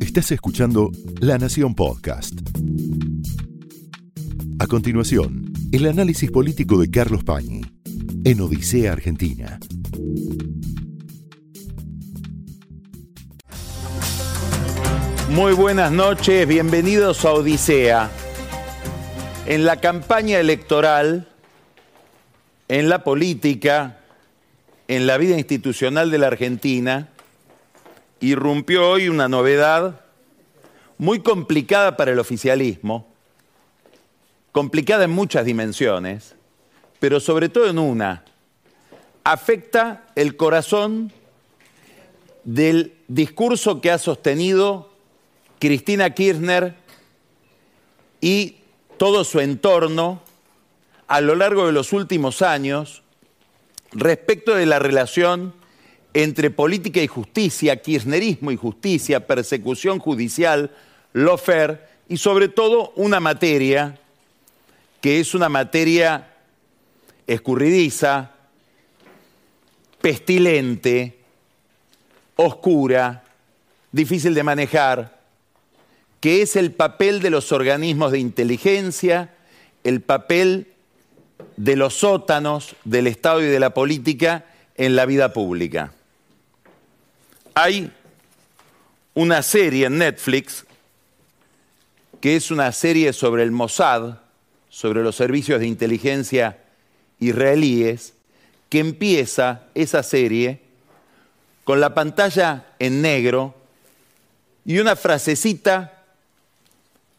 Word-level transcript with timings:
Estás 0.00 0.32
escuchando 0.32 0.90
La 1.20 1.38
Nación 1.38 1.74
Podcast. 1.74 2.34
A 4.58 4.66
continuación, 4.66 5.52
el 5.72 5.86
análisis 5.86 6.30
político 6.30 6.80
de 6.80 6.90
Carlos 6.90 7.24
Pañi 7.24 7.62
en 8.24 8.40
Odisea 8.40 8.92
Argentina. 8.92 9.58
Muy 15.30 15.52
buenas 15.52 15.92
noches, 15.92 16.46
bienvenidos 16.48 17.24
a 17.24 17.32
Odisea. 17.32 18.10
En 19.46 19.64
la 19.64 19.76
campaña 19.76 20.40
electoral, 20.40 21.28
en 22.68 22.88
la 22.88 23.04
política, 23.04 24.00
en 24.88 25.06
la 25.06 25.18
vida 25.18 25.38
institucional 25.38 26.10
de 26.10 26.18
la 26.18 26.26
Argentina, 26.26 27.10
irrumpió 28.20 28.88
hoy 28.88 29.08
una 29.08 29.28
novedad 29.28 30.00
muy 30.98 31.20
complicada 31.20 31.96
para 31.96 32.12
el 32.12 32.18
oficialismo, 32.18 33.08
complicada 34.52 35.04
en 35.04 35.10
muchas 35.10 35.44
dimensiones, 35.46 36.36
pero 36.98 37.20
sobre 37.20 37.48
todo 37.48 37.68
en 37.68 37.78
una, 37.78 38.24
afecta 39.24 40.04
el 40.14 40.36
corazón 40.36 41.12
del 42.44 42.94
discurso 43.08 43.80
que 43.80 43.90
ha 43.90 43.98
sostenido 43.98 44.90
Cristina 45.58 46.10
Kirchner 46.10 46.74
y 48.20 48.56
todo 48.98 49.24
su 49.24 49.40
entorno 49.40 50.20
a 51.06 51.20
lo 51.20 51.34
largo 51.34 51.66
de 51.66 51.72
los 51.72 51.92
últimos 51.92 52.42
años 52.42 53.02
respecto 53.92 54.54
de 54.54 54.66
la 54.66 54.78
relación 54.78 55.54
entre 56.14 56.50
política 56.50 57.00
y 57.02 57.06
justicia, 57.06 57.80
kirchnerismo 57.80 58.50
y 58.50 58.56
justicia, 58.56 59.26
persecución 59.26 59.98
judicial, 59.98 60.70
lofer 61.12 61.88
y 62.08 62.16
sobre 62.16 62.48
todo 62.48 62.92
una 62.96 63.20
materia 63.20 63.98
que 65.00 65.20
es 65.20 65.34
una 65.34 65.48
materia 65.48 66.34
escurridiza, 67.26 68.32
pestilente, 70.00 71.18
oscura, 72.36 73.24
difícil 73.92 74.34
de 74.34 74.42
manejar, 74.42 75.20
que 76.20 76.42
es 76.42 76.56
el 76.56 76.72
papel 76.72 77.20
de 77.20 77.30
los 77.30 77.52
organismos 77.52 78.12
de 78.12 78.18
inteligencia, 78.18 79.34
el 79.84 80.02
papel 80.02 80.68
de 81.56 81.76
los 81.76 81.94
sótanos 81.94 82.74
del 82.84 83.06
Estado 83.06 83.42
y 83.42 83.46
de 83.46 83.60
la 83.60 83.72
política 83.72 84.44
en 84.76 84.96
la 84.96 85.06
vida 85.06 85.32
pública. 85.32 85.92
Hay 87.54 87.92
una 89.14 89.42
serie 89.42 89.86
en 89.86 89.98
Netflix 89.98 90.64
que 92.20 92.36
es 92.36 92.50
una 92.50 92.70
serie 92.72 93.12
sobre 93.12 93.42
el 93.42 93.50
Mossad, 93.50 94.18
sobre 94.68 95.02
los 95.02 95.16
servicios 95.16 95.58
de 95.60 95.66
inteligencia 95.66 96.58
israelíes, 97.18 98.14
que 98.68 98.78
empieza 98.78 99.62
esa 99.74 100.02
serie 100.02 100.60
con 101.64 101.80
la 101.80 101.94
pantalla 101.94 102.66
en 102.78 103.02
negro 103.02 103.54
y 104.64 104.78
una 104.78 104.96
frasecita 104.96 106.04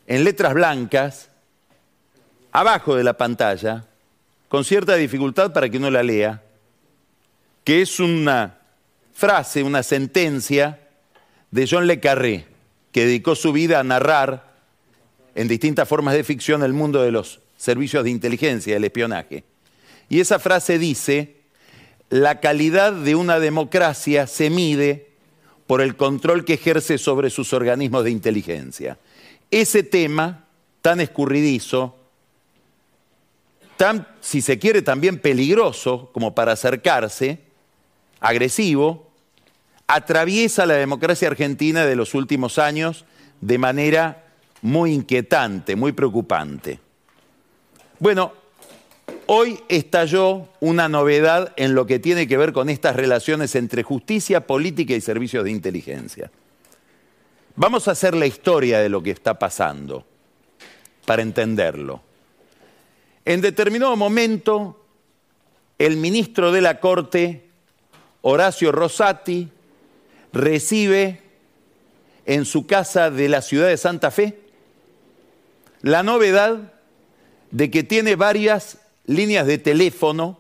en 0.08 0.24
letras 0.24 0.54
blancas 0.54 1.30
abajo 2.52 2.96
de 2.96 3.04
la 3.04 3.14
pantalla, 3.14 3.86
con 4.50 4.64
cierta 4.64 4.96
dificultad 4.96 5.54
para 5.54 5.70
que 5.70 5.78
uno 5.78 5.90
la 5.90 6.04
lea, 6.04 6.42
que 7.64 7.82
es 7.82 8.00
una 8.00 8.61
frase, 9.14 9.64
una 9.64 9.84
sentencia 9.84 10.80
de 11.52 11.68
John 11.70 11.88
Le 11.88 12.00
Carré, 12.00 12.46
que 12.92 13.06
dedicó 13.06 13.36
su 13.36 13.52
vida 13.54 13.80
a 13.80 13.84
narrar 13.84 14.52
en 15.36 15.48
distintas 15.48 15.88
formas 15.88 16.14
de 16.14 16.24
ficción 16.24 16.64
el 16.64 16.74
mundo 16.74 17.02
de 17.02 17.12
los 17.12 17.40
servicios 17.58 18.04
de 18.04 18.10
inteligencia, 18.10 18.76
el 18.76 18.84
espionaje. 18.84 19.44
Y 20.10 20.20
esa 20.20 20.40
frase 20.40 20.78
dice, 20.78 21.36
la 22.10 22.40
calidad 22.40 22.92
de 22.92 23.16
una 23.16 23.40
democracia 23.40 24.28
se 24.28 24.50
mide 24.50 25.12
por 25.68 25.82
el 25.82 25.96
control 25.96 26.44
que 26.44 26.56
ejerce 26.56 26.98
sobre 26.98 27.30
sus 27.30 27.54
organismos 27.54 28.04
de 28.04 28.12
inteligencia. 28.12 28.98
Ese 29.50 29.84
tema 29.84 30.46
tan 30.82 31.00
escurridizo, 31.00 31.96
tan, 33.78 34.08
si 34.20 34.42
se 34.42 34.60
quiere, 34.60 34.82
también 34.82 35.20
peligroso 35.20 36.10
como 36.12 36.36
para 36.36 36.52
acercarse, 36.54 37.40
agresivo, 38.22 39.12
atraviesa 39.88 40.66
la 40.66 40.76
democracia 40.76 41.28
argentina 41.28 41.86
de 41.86 41.98
los 41.98 42.14
últimos 42.14 42.58
años 42.58 43.04
de 43.42 43.58
manera 43.58 44.24
muy 44.62 44.94
inquietante, 44.94 45.76
muy 45.76 45.92
preocupante. 45.92 46.80
Bueno, 48.00 48.34
hoy 49.26 49.60
estalló 49.68 50.48
una 50.60 50.88
novedad 50.88 51.54
en 51.58 51.76
lo 51.76 51.86
que 51.86 52.00
tiene 52.00 52.28
que 52.28 52.38
ver 52.38 52.54
con 52.54 52.70
estas 52.70 52.96
relaciones 52.96 53.56
entre 53.56 53.84
justicia, 53.84 54.48
política 54.48 54.94
y 54.94 55.02
servicios 55.02 55.44
de 55.44 55.52
inteligencia. 55.52 56.32
Vamos 57.56 57.88
a 57.88 57.92
hacer 57.92 58.16
la 58.16 58.28
historia 58.28 58.80
de 58.80 58.90
lo 58.90 59.04
que 59.04 59.12
está 59.12 59.38
pasando 59.38 60.06
para 61.06 61.22
entenderlo. 61.22 62.02
En 63.26 63.42
determinado 63.42 63.96
momento, 63.96 64.86
el 65.78 65.98
ministro 65.98 66.52
de 66.52 66.62
la 66.62 66.80
Corte, 66.80 67.51
Horacio 68.22 68.72
Rosati, 68.72 69.50
recibe 70.34 71.22
en 72.26 72.46
su 72.46 72.68
casa 72.68 73.10
de 73.10 73.28
la 73.28 73.42
ciudad 73.42 73.68
de 73.68 73.78
Santa 73.78 74.12
Fe 74.12 74.40
la 75.82 76.04
novedad 76.04 76.74
de 77.50 77.72
que 77.72 77.84
tiene 77.84 78.16
varias 78.16 78.80
líneas 79.06 79.48
de 79.48 79.58
teléfono, 79.58 80.40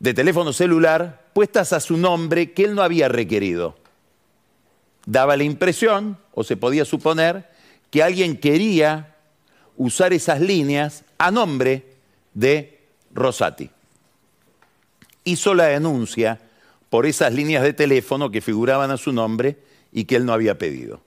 de 0.00 0.14
teléfono 0.14 0.52
celular, 0.52 1.24
puestas 1.32 1.72
a 1.72 1.80
su 1.80 1.96
nombre 1.96 2.52
que 2.52 2.64
él 2.64 2.74
no 2.74 2.82
había 2.82 3.08
requerido. 3.08 3.76
Daba 5.06 5.36
la 5.36 5.44
impresión, 5.44 6.18
o 6.34 6.42
se 6.42 6.56
podía 6.56 6.84
suponer, 6.84 7.48
que 7.90 8.02
alguien 8.02 8.36
quería 8.36 9.14
usar 9.76 10.12
esas 10.12 10.40
líneas 10.40 11.04
a 11.18 11.30
nombre 11.30 11.94
de 12.34 12.80
Rosati. 13.14 13.70
Hizo 15.26 15.54
la 15.54 15.64
denuncia 15.64 16.40
por 16.88 17.04
esas 17.04 17.34
líneas 17.34 17.64
de 17.64 17.72
teléfono 17.72 18.30
que 18.30 18.40
figuraban 18.40 18.92
a 18.92 18.96
su 18.96 19.12
nombre 19.12 19.58
y 19.92 20.04
que 20.04 20.14
él 20.14 20.24
no 20.24 20.32
había 20.32 20.56
pedido. 20.56 21.00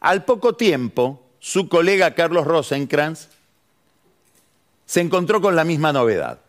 Al 0.00 0.24
poco 0.24 0.54
tiempo, 0.54 1.22
su 1.40 1.68
colega 1.68 2.14
Carlos 2.14 2.46
Rosenkrantz 2.46 3.28
se 4.86 5.02
encontró 5.02 5.42
con 5.42 5.56
la 5.56 5.64
misma 5.64 5.92
novedad, 5.92 6.40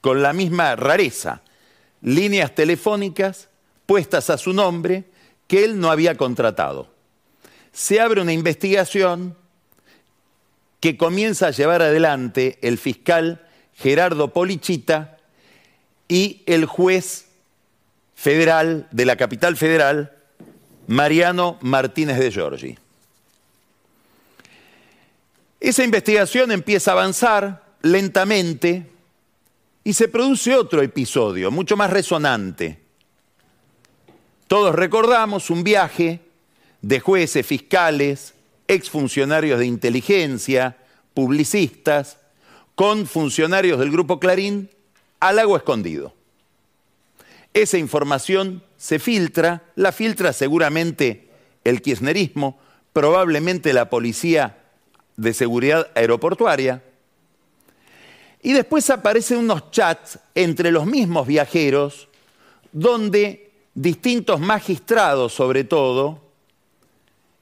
con 0.00 0.22
la 0.22 0.32
misma 0.32 0.76
rareza, 0.76 1.42
líneas 2.00 2.54
telefónicas 2.54 3.48
puestas 3.86 4.30
a 4.30 4.38
su 4.38 4.52
nombre 4.52 5.04
que 5.48 5.64
él 5.64 5.80
no 5.80 5.90
había 5.90 6.16
contratado. 6.16 6.88
Se 7.72 8.00
abre 8.00 8.20
una 8.20 8.32
investigación 8.32 9.36
que 10.78 10.96
comienza 10.96 11.48
a 11.48 11.50
llevar 11.50 11.82
adelante 11.82 12.60
el 12.62 12.78
fiscal 12.78 13.44
Gerardo 13.74 14.32
Polichita 14.32 15.15
y 16.08 16.42
el 16.46 16.66
juez 16.66 17.26
federal 18.14 18.88
de 18.90 19.04
la 19.04 19.16
capital 19.16 19.56
federal, 19.56 20.16
Mariano 20.86 21.58
Martínez 21.60 22.18
de 22.18 22.30
Giorgi. 22.30 22.78
Esa 25.60 25.84
investigación 25.84 26.52
empieza 26.52 26.90
a 26.90 26.94
avanzar 26.94 27.64
lentamente 27.82 28.86
y 29.84 29.92
se 29.92 30.08
produce 30.08 30.54
otro 30.54 30.82
episodio, 30.82 31.50
mucho 31.50 31.76
más 31.76 31.90
resonante. 31.90 32.78
Todos 34.48 34.74
recordamos 34.74 35.50
un 35.50 35.64
viaje 35.64 36.20
de 36.82 37.00
jueces, 37.00 37.46
fiscales, 37.46 38.34
exfuncionarios 38.68 39.58
de 39.58 39.66
inteligencia, 39.66 40.76
publicistas, 41.14 42.18
con 42.74 43.06
funcionarios 43.06 43.78
del 43.78 43.90
Grupo 43.90 44.20
Clarín 44.20 44.68
al 45.20 45.36
lago 45.36 45.56
escondido. 45.56 46.14
Esa 47.54 47.78
información 47.78 48.62
se 48.76 48.98
filtra, 48.98 49.64
la 49.74 49.92
filtra 49.92 50.32
seguramente 50.32 51.30
el 51.64 51.82
kirchnerismo, 51.82 52.58
probablemente 52.92 53.72
la 53.72 53.90
policía 53.90 54.58
de 55.16 55.32
seguridad 55.32 55.88
aeroportuaria. 55.94 56.82
Y 58.42 58.52
después 58.52 58.88
aparecen 58.90 59.38
unos 59.38 59.70
chats 59.70 60.18
entre 60.34 60.70
los 60.70 60.86
mismos 60.86 61.26
viajeros 61.26 62.08
donde 62.72 63.50
distintos 63.74 64.38
magistrados, 64.38 65.32
sobre 65.32 65.64
todo, 65.64 66.20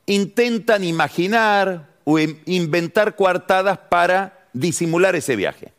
intentan 0.07 0.85
imaginar 0.85 1.91
o 2.05 2.19
inventar 2.19 3.17
coartadas 3.17 3.79
para 3.79 4.49
disimular 4.53 5.17
ese 5.17 5.37
viaje. 5.37 5.74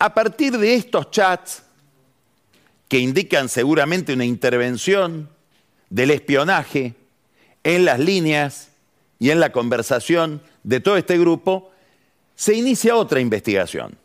A 0.00 0.14
partir 0.14 0.56
de 0.56 0.74
estos 0.74 1.10
chats 1.10 1.62
que 2.88 2.98
indican 2.98 3.50
seguramente 3.50 4.14
una 4.14 4.24
intervención 4.24 5.28
del 5.90 6.10
espionaje 6.10 6.94
en 7.62 7.84
las 7.84 8.00
líneas 8.00 8.70
y 9.18 9.28
en 9.28 9.40
la 9.40 9.52
conversación 9.52 10.40
de 10.62 10.80
todo 10.80 10.96
este 10.96 11.18
grupo, 11.18 11.70
se 12.34 12.54
inicia 12.54 12.96
otra 12.96 13.20
investigación. 13.20 13.98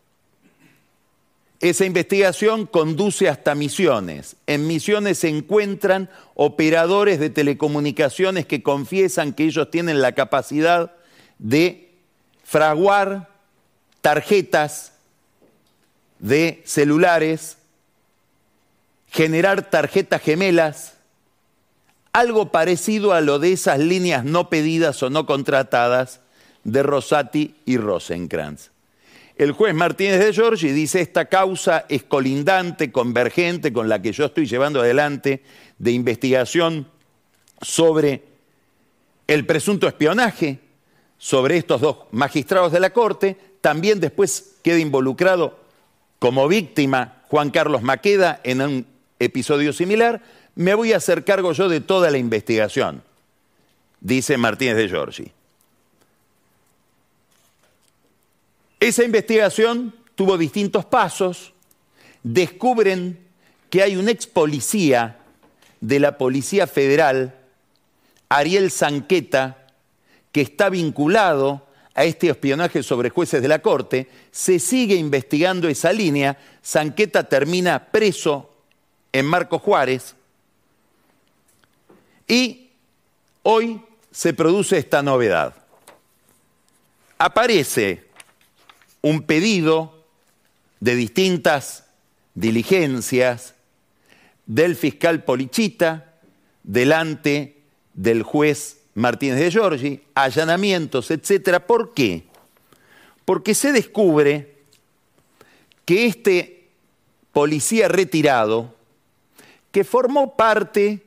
Esa 1.61 1.85
investigación 1.85 2.65
conduce 2.65 3.29
hasta 3.29 3.55
Misiones. 3.55 4.35
En 4.47 4.67
Misiones 4.67 5.19
se 5.19 5.29
encuentran 5.29 6.09
operadores 6.33 7.21
de 7.21 7.29
telecomunicaciones 7.29 8.45
que 8.45 8.61
confiesan 8.61 9.31
que 9.31 9.45
ellos 9.45 9.71
tienen 9.71 10.01
la 10.01 10.11
capacidad 10.11 10.91
de 11.39 11.93
fraguar 12.43 13.29
tarjetas 14.01 14.91
de 16.19 16.61
celulares, 16.65 17.57
generar 19.09 19.69
tarjetas 19.69 20.21
gemelas, 20.21 20.93
algo 22.13 22.51
parecido 22.51 23.13
a 23.13 23.21
lo 23.21 23.39
de 23.39 23.51
esas 23.53 23.79
líneas 23.79 24.23
no 24.23 24.49
pedidas 24.49 25.03
o 25.03 25.09
no 25.09 25.25
contratadas 25.25 26.21
de 26.63 26.81
Rosati 26.81 27.55
y 27.65 27.77
Rosenkrantz. 27.77 28.71
El 29.37 29.51
juez 29.51 29.75
Martínez 29.75 30.19
de 30.19 30.31
Giorgi 30.31 30.69
dice 30.69 31.01
esta 31.01 31.25
causa 31.25 31.85
es 31.89 32.03
colindante, 32.03 32.93
convergente 32.93 33.73
con 33.73 33.89
la 33.89 34.01
que 34.01 34.13
yo 34.13 34.25
estoy 34.25 34.45
llevando 34.45 34.79
adelante 34.79 35.43
de 35.77 35.91
investigación 35.91 36.87
sobre 37.61 38.23
el 39.27 39.45
presunto 39.45 39.87
espionaje 39.87 40.59
sobre 41.17 41.57
estos 41.57 41.81
dos 41.81 41.97
magistrados 42.11 42.71
de 42.71 42.79
la 42.79 42.91
Corte. 42.91 43.37
También 43.59 43.99
después 43.99 44.55
queda 44.63 44.79
involucrado 44.79 45.59
como 46.25 46.47
víctima 46.47 47.21
Juan 47.29 47.51
Carlos 47.51 47.83
Maqueda 47.83 48.41
en 48.43 48.59
un 48.59 48.87
episodio 49.19 49.71
similar. 49.71 50.23
Me 50.55 50.73
voy 50.73 50.91
a 50.91 50.97
hacer 50.97 51.23
cargo 51.23 51.51
yo 51.51 51.69
de 51.69 51.81
toda 51.81 52.09
la 52.09 52.17
investigación, 52.17 53.03
dice 53.99 54.35
Martínez 54.35 54.75
de 54.75 54.89
Giorgi. 54.89 55.31
Esa 58.79 59.03
investigación 59.03 59.93
tuvo 60.15 60.35
distintos 60.35 60.83
pasos. 60.85 61.53
Descubren 62.23 63.19
que 63.69 63.83
hay 63.83 63.95
un 63.95 64.09
ex 64.09 64.25
policía 64.25 65.19
de 65.79 65.99
la 65.99 66.17
Policía 66.17 66.65
Federal, 66.65 67.35
Ariel 68.29 68.71
Zanqueta, 68.71 69.67
que 70.31 70.41
está 70.41 70.69
vinculado 70.69 71.64
a 71.95 72.03
este 72.03 72.29
espionaje 72.29 72.83
sobre 72.83 73.09
jueces 73.09 73.41
de 73.41 73.47
la 73.47 73.59
Corte. 73.59 74.09
Se 74.29 74.59
sigue 74.59 74.95
investigando 74.95 75.67
esa 75.69 75.93
línea. 75.93 76.37
Zanqueta 76.63 77.23
termina 77.23 77.85
preso 77.85 78.53
en 79.13 79.25
Marco 79.25 79.57
Juárez. 79.59 80.15
Y 82.27 82.69
hoy 83.43 83.81
se 84.11 84.33
produce 84.33 84.77
esta 84.77 85.01
novedad. 85.01 85.55
Aparece 87.17 88.03
un 89.01 89.21
pedido 89.21 90.03
de 90.81 90.95
distintas 90.95 91.85
diligencias 92.33 93.55
del 94.45 94.75
fiscal 94.75 95.23
Polichita 95.23 96.13
delante 96.63 97.61
del 97.93 98.23
juez 98.23 98.81
Martínez 98.95 99.39
de 99.39 99.51
Giorgi, 99.51 100.01
allanamientos, 100.15 101.11
etcétera. 101.11 101.67
¿Por 101.67 101.93
qué? 101.93 102.23
Porque 103.25 103.53
se 103.53 103.71
descubre 103.71 104.55
que 105.85 106.07
este 106.07 106.69
policía 107.31 107.87
retirado, 107.87 108.73
que 109.71 109.83
formó 109.83 110.35
parte 110.35 111.03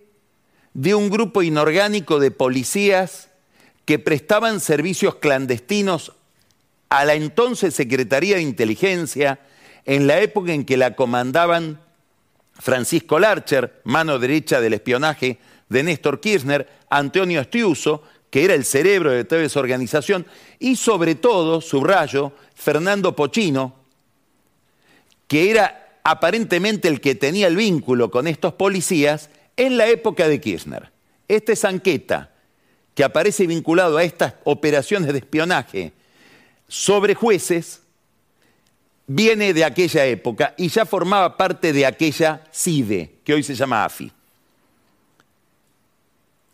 de 0.74 0.94
un 0.94 1.10
grupo 1.10 1.42
inorgánico 1.42 2.20
de 2.20 2.30
policías 2.30 3.28
que 3.86 3.98
prestaban 3.98 4.60
servicios 4.60 5.16
clandestinos 5.16 6.12
a 6.90 7.06
la 7.06 7.14
entonces 7.14 7.74
Secretaría 7.74 8.36
de 8.36 8.42
Inteligencia, 8.42 9.40
en 9.86 10.06
la 10.06 10.20
época 10.20 10.52
en 10.52 10.66
que 10.66 10.76
la 10.76 10.94
comandaban 10.94 11.80
Francisco 12.52 13.18
Larcher, 13.18 13.80
mano 13.84 14.18
derecha 14.18 14.60
del 14.60 14.74
espionaje 14.74 15.38
de 15.70 15.82
Néstor 15.82 16.20
Kirchner, 16.20 16.68
Antonio 16.90 17.40
Estiuso, 17.40 18.02
que 18.30 18.44
era 18.44 18.54
el 18.54 18.64
cerebro 18.64 19.10
de 19.10 19.24
toda 19.24 19.42
esa 19.42 19.60
organización, 19.60 20.26
y 20.58 20.76
sobre 20.76 21.14
todo, 21.14 21.60
subrayo, 21.60 22.32
Fernando 22.54 23.16
Pochino, 23.16 23.74
que 25.26 25.50
era 25.50 26.00
aparentemente 26.04 26.88
el 26.88 27.00
que 27.00 27.14
tenía 27.14 27.46
el 27.46 27.56
vínculo 27.56 28.10
con 28.10 28.26
estos 28.26 28.54
policías 28.54 29.30
en 29.56 29.76
la 29.76 29.86
época 29.86 30.28
de 30.28 30.40
Kirchner. 30.40 30.90
Este 31.26 31.56
Sanqueta, 31.56 32.32
que 32.94 33.04
aparece 33.04 33.46
vinculado 33.46 33.96
a 33.96 34.04
estas 34.04 34.34
operaciones 34.44 35.12
de 35.12 35.18
espionaje 35.18 35.92
sobre 36.66 37.14
jueces 37.14 37.82
viene 39.06 39.54
de 39.54 39.64
aquella 39.64 40.04
época 40.06 40.54
y 40.56 40.68
ya 40.68 40.84
formaba 40.84 41.36
parte 41.36 41.72
de 41.72 41.86
aquella 41.86 42.44
CIDE, 42.52 43.18
que 43.24 43.34
hoy 43.34 43.42
se 43.42 43.54
llama 43.54 43.84
AFI. 43.84 44.12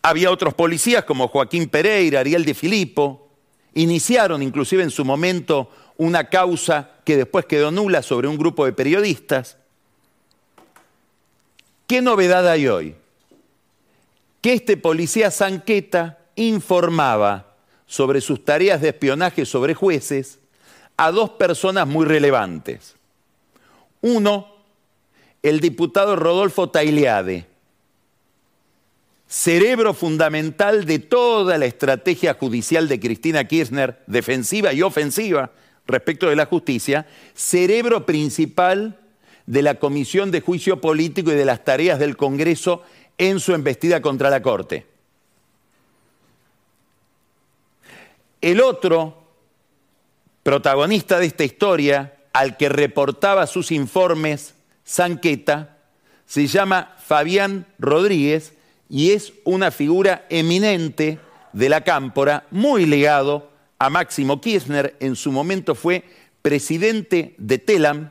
Había 0.06 0.30
otros 0.30 0.52
policías 0.52 1.04
como 1.04 1.28
Joaquín 1.28 1.66
Pereira, 1.70 2.20
Ariel 2.20 2.44
de 2.44 2.52
Filippo, 2.52 3.26
iniciaron 3.72 4.42
inclusive 4.42 4.82
en 4.82 4.90
su 4.90 5.02
momento 5.02 5.70
una 5.96 6.28
causa 6.28 6.90
que 7.06 7.16
después 7.16 7.46
quedó 7.46 7.70
nula 7.70 8.02
sobre 8.02 8.28
un 8.28 8.36
grupo 8.36 8.66
de 8.66 8.74
periodistas. 8.74 9.56
¿Qué 11.86 12.02
novedad 12.02 12.46
hay 12.46 12.68
hoy? 12.68 12.96
Que 14.42 14.52
este 14.52 14.76
policía 14.76 15.30
Sanqueta 15.30 16.18
informaba 16.36 17.54
sobre 17.86 18.20
sus 18.20 18.44
tareas 18.44 18.82
de 18.82 18.90
espionaje 18.90 19.46
sobre 19.46 19.72
jueces 19.72 20.38
a 20.98 21.12
dos 21.12 21.30
personas 21.30 21.88
muy 21.88 22.04
relevantes. 22.04 22.94
Uno, 24.02 24.54
el 25.42 25.60
diputado 25.60 26.14
Rodolfo 26.14 26.68
Tailiade, 26.68 27.53
cerebro 29.34 29.94
fundamental 29.94 30.84
de 30.84 31.00
toda 31.00 31.58
la 31.58 31.66
estrategia 31.66 32.34
judicial 32.34 32.86
de 32.86 33.00
Cristina 33.00 33.42
Kirchner, 33.42 34.00
defensiva 34.06 34.72
y 34.72 34.82
ofensiva 34.82 35.50
respecto 35.88 36.28
de 36.28 36.36
la 36.36 36.46
justicia, 36.46 37.08
cerebro 37.34 38.06
principal 38.06 39.00
de 39.46 39.62
la 39.62 39.74
Comisión 39.80 40.30
de 40.30 40.40
Juicio 40.40 40.80
Político 40.80 41.32
y 41.32 41.34
de 41.34 41.44
las 41.44 41.64
tareas 41.64 41.98
del 41.98 42.16
Congreso 42.16 42.84
en 43.18 43.40
su 43.40 43.54
embestida 43.54 44.00
contra 44.00 44.30
la 44.30 44.40
Corte. 44.40 44.86
El 48.40 48.60
otro 48.60 49.20
protagonista 50.44 51.18
de 51.18 51.26
esta 51.26 51.42
historia, 51.42 52.14
al 52.32 52.56
que 52.56 52.68
reportaba 52.68 53.48
sus 53.48 53.72
informes 53.72 54.54
Sanqueta, 54.84 55.78
se 56.24 56.46
llama 56.46 56.94
Fabián 57.04 57.66
Rodríguez 57.80 58.53
y 58.88 59.12
es 59.12 59.32
una 59.44 59.70
figura 59.70 60.26
eminente 60.28 61.18
de 61.52 61.68
la 61.68 61.82
cámpora, 61.82 62.46
muy 62.50 62.86
ligado 62.86 63.50
a 63.78 63.90
Máximo 63.90 64.40
Kirchner, 64.40 64.96
en 65.00 65.16
su 65.16 65.32
momento 65.32 65.74
fue 65.74 66.04
presidente 66.42 67.34
de 67.38 67.58
TELAM, 67.58 68.10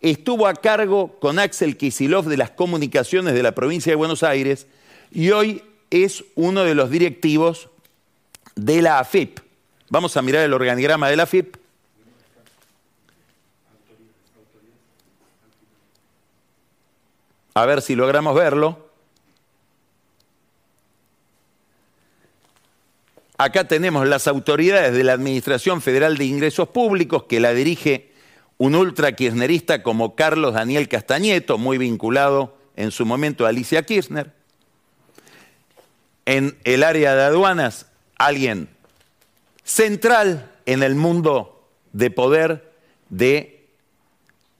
estuvo 0.00 0.46
a 0.46 0.54
cargo 0.54 1.18
con 1.18 1.38
Axel 1.38 1.76
Kisilov 1.76 2.26
de 2.26 2.36
las 2.36 2.50
comunicaciones 2.50 3.34
de 3.34 3.42
la 3.42 3.52
provincia 3.52 3.90
de 3.90 3.96
Buenos 3.96 4.22
Aires 4.22 4.66
y 5.10 5.30
hoy 5.30 5.62
es 5.90 6.24
uno 6.34 6.64
de 6.64 6.74
los 6.74 6.90
directivos 6.90 7.70
de 8.54 8.82
la 8.82 8.98
AFIP. 8.98 9.40
Vamos 9.88 10.16
a 10.16 10.22
mirar 10.22 10.42
el 10.42 10.52
organigrama 10.52 11.08
de 11.08 11.16
la 11.16 11.22
AFIP. 11.24 11.56
A 17.54 17.66
ver 17.66 17.80
si 17.80 17.94
logramos 17.94 18.34
verlo. 18.34 18.90
Acá 23.36 23.66
tenemos 23.66 24.06
las 24.06 24.28
autoridades 24.28 24.92
de 24.92 25.02
la 25.02 25.12
Administración 25.12 25.82
Federal 25.82 26.16
de 26.16 26.24
Ingresos 26.24 26.68
Públicos 26.68 27.24
que 27.24 27.40
la 27.40 27.52
dirige 27.52 28.12
un 28.58 28.76
ultra 28.76 29.16
kirchnerista 29.16 29.82
como 29.82 30.14
Carlos 30.14 30.54
Daniel 30.54 30.88
Castañeto, 30.88 31.58
muy 31.58 31.76
vinculado 31.76 32.56
en 32.76 32.92
su 32.92 33.04
momento 33.04 33.44
a 33.44 33.48
Alicia 33.48 33.82
Kirchner. 33.82 34.32
En 36.26 36.56
el 36.62 36.84
área 36.84 37.16
de 37.16 37.22
aduanas 37.24 37.86
alguien 38.16 38.68
central 39.64 40.52
en 40.66 40.84
el 40.84 40.94
mundo 40.94 41.68
de 41.92 42.10
poder 42.10 42.72
de 43.10 43.66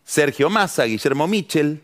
Sergio 0.05 0.51
Massa, 0.51 0.85
Guillermo 0.85 1.29
Michel, 1.29 1.83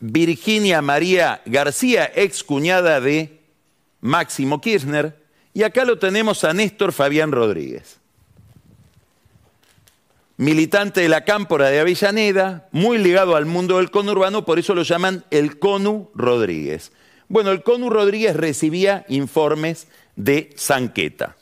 Virginia 0.00 0.82
María 0.82 1.40
García, 1.46 2.12
ex 2.14 2.44
cuñada 2.44 3.00
de 3.00 3.40
Máximo 4.02 4.60
Kirchner, 4.60 5.25
y 5.56 5.62
acá 5.62 5.86
lo 5.86 5.98
tenemos 5.98 6.44
a 6.44 6.52
Néstor 6.52 6.92
Fabián 6.92 7.32
Rodríguez. 7.32 7.96
militante 10.36 11.00
de 11.00 11.08
la 11.08 11.24
Cámpora 11.24 11.70
de 11.70 11.80
Avellaneda, 11.80 12.68
muy 12.72 12.98
ligado 12.98 13.36
al 13.36 13.46
mundo 13.46 13.78
del 13.78 13.90
conurbano, 13.90 14.44
por 14.44 14.58
eso 14.58 14.74
lo 14.74 14.82
llaman 14.82 15.24
el 15.30 15.58
Conu 15.58 16.10
Rodríguez. 16.14 16.92
Bueno, 17.28 17.52
el 17.52 17.62
Conu 17.62 17.88
Rodríguez 17.88 18.36
recibía 18.36 19.06
informes 19.08 19.86
de 20.14 20.50
Sanqueta. 20.56 21.38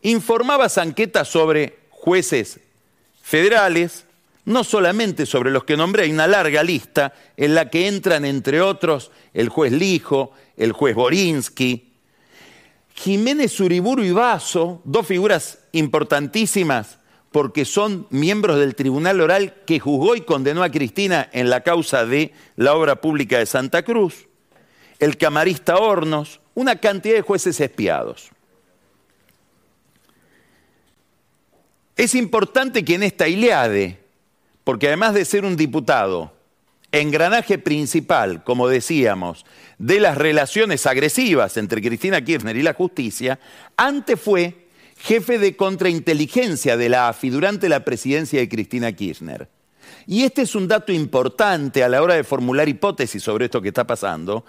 Informaba 0.00 0.68
Sanqueta 0.68 1.24
sobre 1.24 1.78
jueces 1.90 2.58
federales, 3.22 4.06
no 4.44 4.64
solamente 4.64 5.24
sobre 5.24 5.52
los 5.52 5.62
que 5.62 5.76
nombré, 5.76 6.02
hay 6.02 6.10
una 6.10 6.26
larga 6.26 6.64
lista 6.64 7.14
en 7.36 7.54
la 7.54 7.70
que 7.70 7.86
entran, 7.86 8.24
entre 8.24 8.60
otros, 8.60 9.12
el 9.34 9.50
juez 9.50 9.70
Lijo, 9.70 10.32
el 10.56 10.72
juez 10.72 10.96
Borinsky, 10.96 11.91
Jiménez 12.94 13.58
Uriburu 13.60 14.02
y 14.02 14.12
Vaso, 14.12 14.80
dos 14.84 15.06
figuras 15.06 15.58
importantísimas 15.72 16.98
porque 17.32 17.64
son 17.64 18.06
miembros 18.10 18.58
del 18.58 18.74
Tribunal 18.74 19.20
Oral 19.20 19.54
que 19.66 19.80
juzgó 19.80 20.14
y 20.14 20.20
condenó 20.20 20.62
a 20.62 20.70
Cristina 20.70 21.28
en 21.32 21.48
la 21.50 21.62
causa 21.62 22.04
de 22.04 22.32
la 22.56 22.74
obra 22.74 23.00
pública 23.00 23.38
de 23.38 23.46
Santa 23.46 23.82
Cruz, 23.82 24.28
el 24.98 25.16
camarista 25.16 25.78
Hornos, 25.78 26.40
una 26.54 26.76
cantidad 26.76 27.14
de 27.14 27.22
jueces 27.22 27.58
espiados. 27.60 28.28
Es 31.96 32.14
importante 32.14 32.84
que 32.84 32.94
en 32.94 33.02
esta 33.02 33.28
Ileade, 33.28 33.98
porque 34.64 34.88
además 34.88 35.14
de 35.14 35.24
ser 35.24 35.44
un 35.44 35.56
diputado, 35.56 36.32
engranaje 36.90 37.58
principal, 37.58 38.44
como 38.44 38.68
decíamos, 38.68 39.46
de 39.78 40.00
las 40.00 40.16
relaciones 40.16 40.86
agresivas 40.86 41.56
entre 41.56 41.82
Cristina 41.82 42.22
Kirchner 42.22 42.56
y 42.56 42.62
la 42.62 42.74
justicia, 42.74 43.38
antes 43.76 44.20
fue 44.20 44.68
jefe 44.98 45.38
de 45.38 45.56
contrainteligencia 45.56 46.76
de 46.76 46.88
la 46.88 47.08
AFI 47.08 47.30
durante 47.30 47.68
la 47.68 47.84
presidencia 47.84 48.40
de 48.40 48.48
Cristina 48.48 48.92
Kirchner. 48.92 49.48
Y 50.06 50.24
este 50.24 50.42
es 50.42 50.54
un 50.54 50.68
dato 50.68 50.92
importante 50.92 51.82
a 51.84 51.88
la 51.88 52.02
hora 52.02 52.14
de 52.14 52.24
formular 52.24 52.68
hipótesis 52.68 53.22
sobre 53.22 53.46
esto 53.46 53.62
que 53.62 53.68
está 53.68 53.86
pasando. 53.86 54.44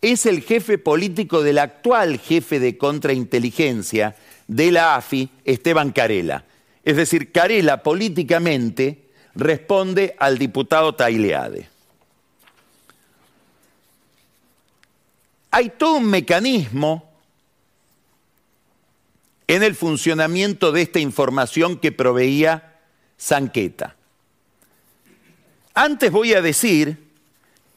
Es 0.00 0.26
el 0.26 0.42
jefe 0.42 0.78
político 0.78 1.42
del 1.42 1.58
actual 1.58 2.18
jefe 2.18 2.60
de 2.60 2.76
contrainteligencia 2.76 4.16
de 4.46 4.72
la 4.72 4.96
AFI, 4.96 5.28
Esteban 5.44 5.92
Carela. 5.92 6.44
Es 6.84 6.96
decir, 6.96 7.32
Carela 7.32 7.82
políticamente 7.82 9.08
responde 9.34 10.14
al 10.18 10.38
diputado 10.38 10.94
Taileade. 10.94 11.68
Hay 15.50 15.70
todo 15.70 15.96
un 15.96 16.06
mecanismo 16.06 17.10
en 19.46 19.62
el 19.62 19.74
funcionamiento 19.74 20.72
de 20.72 20.82
esta 20.82 21.00
información 21.00 21.78
que 21.78 21.90
proveía 21.90 22.80
Sanqueta. 23.16 23.96
Antes 25.74 26.12
voy 26.12 26.34
a 26.34 26.42
decir 26.42 27.08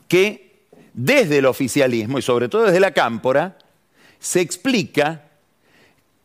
que 0.07 0.59
desde 0.93 1.37
el 1.37 1.45
oficialismo 1.45 2.19
y 2.19 2.21
sobre 2.21 2.49
todo 2.49 2.63
desde 2.63 2.81
la 2.81 2.91
cámpora 2.91 3.57
se 4.19 4.41
explica 4.41 5.29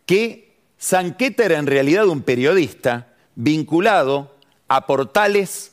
que 0.05 0.57
Sanqueta 0.79 1.45
era 1.45 1.59
en 1.59 1.67
realidad 1.67 2.09
un 2.09 2.23
periodista 2.23 3.15
vinculado 3.37 4.35
a 4.69 4.87
portales 4.87 5.73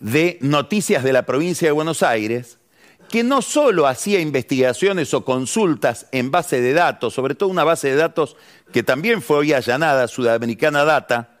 de 0.00 0.38
noticias 0.40 1.04
de 1.04 1.12
la 1.12 1.26
provincia 1.26 1.68
de 1.68 1.72
Buenos 1.72 2.02
Aires 2.02 2.58
que 3.08 3.24
no 3.24 3.42
solo 3.42 3.86
hacía 3.86 4.20
investigaciones 4.20 5.14
o 5.14 5.24
consultas 5.24 6.06
en 6.12 6.30
base 6.30 6.60
de 6.60 6.72
datos, 6.72 7.14
sobre 7.14 7.34
todo 7.34 7.48
una 7.48 7.64
base 7.64 7.88
de 7.88 7.96
datos 7.96 8.36
que 8.72 8.82
también 8.82 9.22
fue 9.22 9.38
hoy 9.38 9.52
allanada, 9.52 10.08
Sudamericana 10.08 10.84
Data, 10.84 11.38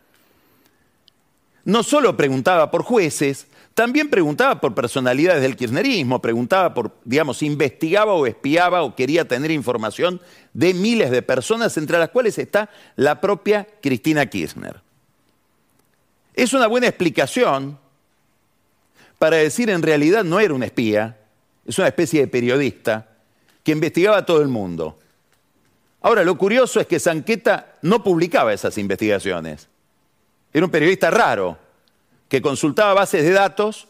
no 1.64 1.82
solo 1.82 2.16
preguntaba 2.16 2.70
por 2.70 2.82
jueces, 2.82 3.46
también 3.74 4.08
preguntaba 4.08 4.60
por 4.60 4.74
personalidades 4.74 5.42
del 5.42 5.54
kirchnerismo, 5.54 6.20
preguntaba 6.20 6.74
por, 6.74 6.96
digamos, 7.04 7.42
investigaba 7.42 8.14
o 8.14 8.26
espiaba 8.26 8.82
o 8.82 8.96
quería 8.96 9.28
tener 9.28 9.50
información 9.50 10.20
de 10.52 10.74
miles 10.74 11.10
de 11.10 11.22
personas, 11.22 11.76
entre 11.76 11.98
las 11.98 12.08
cuales 12.08 12.38
está 12.38 12.70
la 12.96 13.20
propia 13.20 13.68
Cristina 13.80 14.26
Kirchner. 14.26 14.80
Es 16.34 16.54
una 16.54 16.66
buena 16.66 16.88
explicación 16.88 17.78
para 19.18 19.36
decir 19.36 19.68
en 19.70 19.82
realidad 19.82 20.24
no 20.24 20.40
era 20.40 20.54
un 20.54 20.62
espía, 20.62 21.17
es 21.68 21.78
una 21.78 21.88
especie 21.88 22.22
de 22.22 22.28
periodista 22.28 23.06
que 23.62 23.72
investigaba 23.72 24.16
a 24.16 24.26
todo 24.26 24.40
el 24.40 24.48
mundo. 24.48 24.98
Ahora, 26.00 26.24
lo 26.24 26.38
curioso 26.38 26.80
es 26.80 26.86
que 26.86 26.98
Sanqueta 26.98 27.74
no 27.82 28.02
publicaba 28.02 28.54
esas 28.54 28.78
investigaciones. 28.78 29.68
Era 30.52 30.64
un 30.64 30.70
periodista 30.70 31.10
raro, 31.10 31.58
que 32.28 32.40
consultaba 32.40 32.94
bases 32.94 33.22
de 33.22 33.32
datos, 33.32 33.86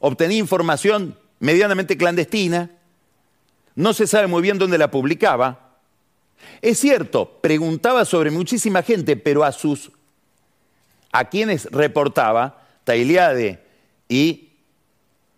obtenía 0.00 0.38
información 0.38 1.18
medianamente 1.38 1.98
clandestina, 1.98 2.70
no 3.74 3.92
se 3.92 4.06
sabe 4.06 4.26
muy 4.26 4.40
bien 4.40 4.58
dónde 4.58 4.78
la 4.78 4.90
publicaba. 4.90 5.76
Es 6.62 6.78
cierto, 6.78 7.38
preguntaba 7.42 8.06
sobre 8.06 8.30
muchísima 8.30 8.82
gente, 8.82 9.16
pero 9.16 9.44
a 9.44 9.52
sus 9.52 9.92
a 11.12 11.28
quienes 11.28 11.66
reportaba, 11.66 12.62
Tailiade 12.84 13.62
y 14.08 14.50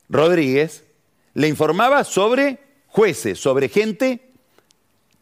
Rodríguez, 0.09 0.85
le 1.35 1.49
informaba 1.49 2.05
sobre 2.05 2.59
jueces, 2.87 3.39
sobre 3.39 3.69
gente 3.69 4.31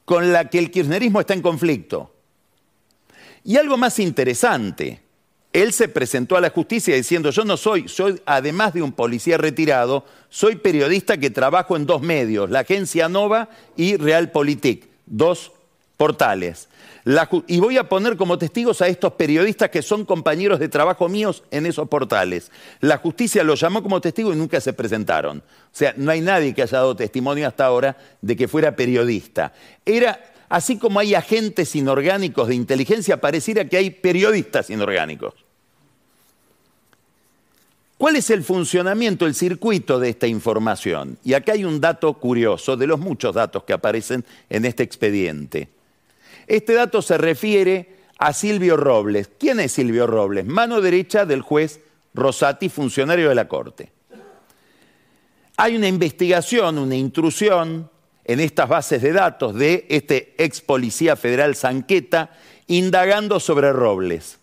con 0.04 0.32
la 0.32 0.48
que 0.48 0.58
el 0.58 0.70
kirchnerismo 0.70 1.20
está 1.20 1.34
en 1.34 1.42
conflicto. 1.42 2.14
Y 3.44 3.56
algo 3.56 3.76
más 3.76 3.98
interesante, 3.98 5.02
él 5.52 5.72
se 5.72 5.88
presentó 5.88 6.36
a 6.36 6.40
la 6.40 6.50
justicia 6.50 6.94
diciendo, 6.94 7.30
yo 7.30 7.44
no 7.44 7.56
soy, 7.56 7.88
soy 7.88 8.20
además 8.26 8.74
de 8.74 8.82
un 8.82 8.92
policía 8.92 9.38
retirado, 9.38 10.04
soy 10.28 10.56
periodista 10.56 11.18
que 11.18 11.30
trabajo 11.30 11.76
en 11.76 11.86
dos 11.86 12.02
medios, 12.02 12.50
la 12.50 12.60
agencia 12.60 13.08
Nova 13.08 13.50
y 13.76 13.96
Realpolitik, 13.96 14.88
dos 15.06 15.52
portales 15.99 16.69
y 17.47 17.59
voy 17.59 17.78
a 17.78 17.88
poner 17.88 18.17
como 18.17 18.37
testigos 18.37 18.83
a 18.83 18.88
estos 18.88 19.14
periodistas 19.14 19.71
que 19.71 19.81
son 19.81 20.05
compañeros 20.05 20.59
de 20.59 20.69
trabajo 20.69 21.09
míos 21.09 21.43
en 21.50 21.64
esos 21.64 21.88
portales. 21.88 22.50
La 22.81 22.99
justicia 22.99 23.43
los 23.45 23.61
llamó 23.61 23.83
como 23.83 24.00
testigos 24.00 24.35
y 24.35 24.38
nunca 24.38 24.61
se 24.61 24.75
presentaron. 24.75 25.38
O 25.38 25.43
sea, 25.73 25.95
no 25.97 26.11
hay 26.11 26.21
nadie 26.21 26.55
que 26.55 26.62
haya 26.62 26.78
dado 26.78 26.97
testimonio 26.97 27.47
hasta 27.47 27.64
ahora 27.64 27.97
de 28.21 28.37
que 28.37 28.47
fuera 28.47 28.76
periodista. 28.76 29.55
Era, 29.87 30.23
así 30.50 30.76
como 30.76 31.00
hay 31.00 31.14
agentes 31.14 31.75
inorgánicos 31.75 32.49
de 32.49 32.57
inteligencia, 32.57 33.21
pareciera 33.21 33.64
que 33.64 33.78
hay 33.78 33.90
periodistas 33.90 34.69
inorgánicos. 34.69 35.33
¿Cuál 37.97 38.17
es 38.17 38.28
el 38.28 38.45
funcionamiento, 38.45 39.26
el 39.26 39.35
circuito 39.35 39.99
de 39.99 40.11
esta 40.11 40.26
información? 40.26 41.19
Y 41.25 41.33
acá 41.33 41.52
hay 41.52 41.64
un 41.64 41.81
dato 41.81 42.12
curioso 42.14 42.76
de 42.76 42.87
los 42.87 43.00
muchos 43.00 43.35
datos 43.35 43.64
que 43.64 43.73
aparecen 43.73 44.25
en 44.50 44.67
este 44.67 44.83
expediente. 44.83 45.77
Este 46.49 46.73
dato 46.73 47.02
se 47.02 47.19
refiere 47.19 47.99
a 48.19 48.33
Silvio 48.33 48.76
Robles. 48.76 49.31
¿Quién 49.38 49.61
es 49.61 49.73
Silvio 49.73 50.07
Robles? 50.07 50.47
Mano 50.47 50.81
derecha 50.81 51.26
del 51.26 51.43
juez 51.43 51.81
Rosati, 52.14 52.71
funcionario 52.71 53.28
de 53.28 53.35
la 53.35 53.47
Corte. 53.47 53.93
Hay 55.59 55.76
una 55.76 55.88
investigación, 55.88 56.78
una 56.78 56.97
intrusión 56.97 57.90
en 58.25 58.40
estas 58.40 58.69
bases 58.69 59.02
de 59.02 59.12
datos 59.12 59.55
de 59.55 59.87
este 59.90 60.35
ex 60.38 60.62
policía 60.62 61.17
federal 61.17 61.55
Sanqueta 61.55 62.31
indagando 62.67 63.40
sobre 63.40 63.73
Robles. 63.73 64.38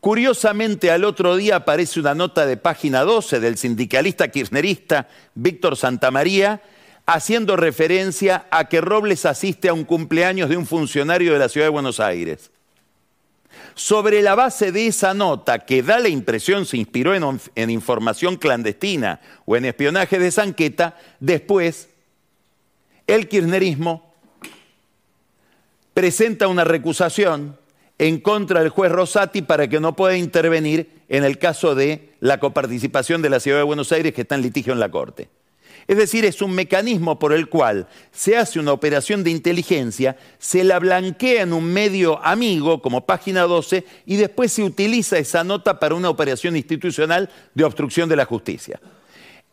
Curiosamente, 0.00 0.90
al 0.90 1.04
otro 1.04 1.36
día 1.36 1.56
aparece 1.56 2.00
una 2.00 2.14
nota 2.14 2.46
de 2.46 2.56
página 2.56 3.02
12 3.02 3.40
del 3.40 3.58
sindicalista 3.58 4.28
kirchnerista 4.28 5.08
Víctor 5.34 5.76
Santamaría 5.76 6.62
haciendo 7.06 7.56
referencia 7.56 8.46
a 8.50 8.68
que 8.68 8.80
Robles 8.80 9.24
asiste 9.24 9.68
a 9.68 9.72
un 9.72 9.84
cumpleaños 9.84 10.48
de 10.48 10.56
un 10.56 10.66
funcionario 10.66 11.32
de 11.32 11.38
la 11.38 11.48
ciudad 11.48 11.66
de 11.66 11.70
Buenos 11.70 12.00
Aires. 12.00 12.50
Sobre 13.74 14.22
la 14.22 14.34
base 14.34 14.72
de 14.72 14.88
esa 14.88 15.14
nota, 15.14 15.60
que 15.60 15.82
da 15.82 15.98
la 15.98 16.08
impresión 16.08 16.66
se 16.66 16.76
inspiró 16.76 17.14
en, 17.14 17.70
información 17.70 18.36
clandestina 18.36 19.20
o 19.44 19.56
en 19.56 19.66
espionaje 19.66 20.18
de 20.18 20.30
Sanqueta, 20.30 20.96
después 21.20 21.90
el 23.06 23.28
kirchnerismo 23.28 24.14
presenta 25.94 26.48
una 26.48 26.64
recusación 26.64 27.56
en 27.98 28.20
contra 28.20 28.60
del 28.60 28.70
juez 28.70 28.90
Rosati 28.90 29.42
para 29.42 29.68
que 29.68 29.80
no 29.80 29.94
pueda 29.94 30.16
intervenir 30.16 30.90
en 31.08 31.24
el 31.24 31.38
caso 31.38 31.74
de 31.74 32.14
la 32.20 32.40
coparticipación 32.40 33.22
de 33.22 33.30
la 33.30 33.40
ciudad 33.40 33.58
de 33.58 33.64
Buenos 33.64 33.92
Aires 33.92 34.12
que 34.12 34.22
está 34.22 34.34
en 34.34 34.42
litigio 34.42 34.72
en 34.72 34.80
la 34.80 34.90
Corte. 34.90 35.28
Es 35.88 35.96
decir, 35.96 36.24
es 36.24 36.42
un 36.42 36.52
mecanismo 36.52 37.18
por 37.18 37.32
el 37.32 37.48
cual 37.48 37.86
se 38.10 38.36
hace 38.36 38.58
una 38.58 38.72
operación 38.72 39.22
de 39.22 39.30
inteligencia, 39.30 40.16
se 40.38 40.64
la 40.64 40.80
blanquea 40.80 41.42
en 41.42 41.52
un 41.52 41.64
medio 41.64 42.24
amigo 42.24 42.82
como 42.82 43.06
página 43.06 43.42
12 43.42 43.84
y 44.04 44.16
después 44.16 44.52
se 44.52 44.64
utiliza 44.64 45.18
esa 45.18 45.44
nota 45.44 45.78
para 45.78 45.94
una 45.94 46.10
operación 46.10 46.56
institucional 46.56 47.30
de 47.54 47.64
obstrucción 47.64 48.08
de 48.08 48.16
la 48.16 48.24
justicia. 48.24 48.80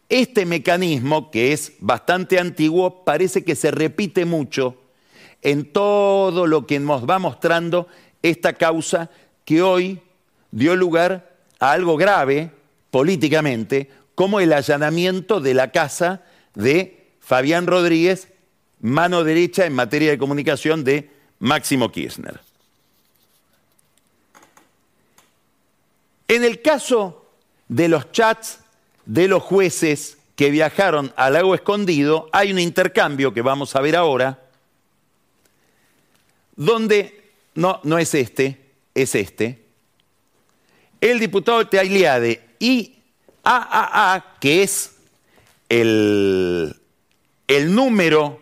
Este 0.10 0.46
mecanismo, 0.46 1.30
que 1.30 1.54
es 1.54 1.74
bastante 1.80 2.40
antiguo, 2.40 3.04
parece 3.04 3.44
que 3.44 3.56
se 3.56 3.70
repite 3.70 4.26
mucho 4.26 4.78
en 5.44 5.72
todo 5.72 6.48
lo 6.48 6.66
que 6.66 6.80
nos 6.80 7.08
va 7.08 7.20
mostrando 7.20 7.88
esta 8.24 8.54
causa 8.54 9.12
que 9.46 9.62
hoy 9.62 10.00
dio 10.52 10.76
lugar 10.76 11.36
a 11.60 11.72
algo 11.74 11.96
grave 11.96 12.52
políticamente, 12.90 13.90
como 14.16 14.40
el 14.40 14.54
allanamiento 14.54 15.40
de 15.40 15.54
la 15.54 15.72
casa 15.72 16.24
de 16.56 17.12
Fabián 17.20 17.68
Rodríguez, 17.68 18.28
mano 18.82 19.24
derecha 19.24 19.66
en 19.66 19.74
materia 19.74 20.12
de 20.12 20.18
comunicación 20.18 20.84
de 20.84 21.10
Máximo 21.40 21.92
Kirchner. 21.92 22.40
En 26.28 26.44
el 26.44 26.62
caso 26.62 27.26
de 27.68 27.88
los 27.88 28.12
chats 28.12 28.60
de 29.06 29.28
los 29.28 29.44
jueces 29.44 30.18
que 30.36 30.50
viajaron 30.50 31.14
al 31.16 31.34
lago 31.34 31.56
escondido, 31.56 32.30
hay 32.32 32.52
un 32.52 32.60
intercambio 32.60 33.34
que 33.34 33.42
vamos 33.42 33.76
a 33.76 33.82
ver 33.82 33.96
ahora, 33.96 34.40
donde, 36.56 37.32
no, 37.56 37.80
no 37.84 37.98
es 37.98 38.14
este, 38.14 38.60
es 38.94 39.16
este, 39.16 39.64
el 41.02 41.20
diputado 41.20 41.68
Tailiade 41.68 42.42
y 42.60 42.96
AAA, 43.44 44.38
que 44.40 44.64
es 44.64 44.96
el, 45.70 46.76
el 47.48 47.76
número 47.76 48.42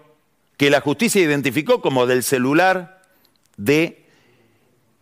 que 0.58 0.70
la 0.70 0.82
justicia 0.82 1.22
identificó 1.22 1.82
como 1.82 2.06
del 2.06 2.24
celular 2.24 3.02
de 3.58 4.06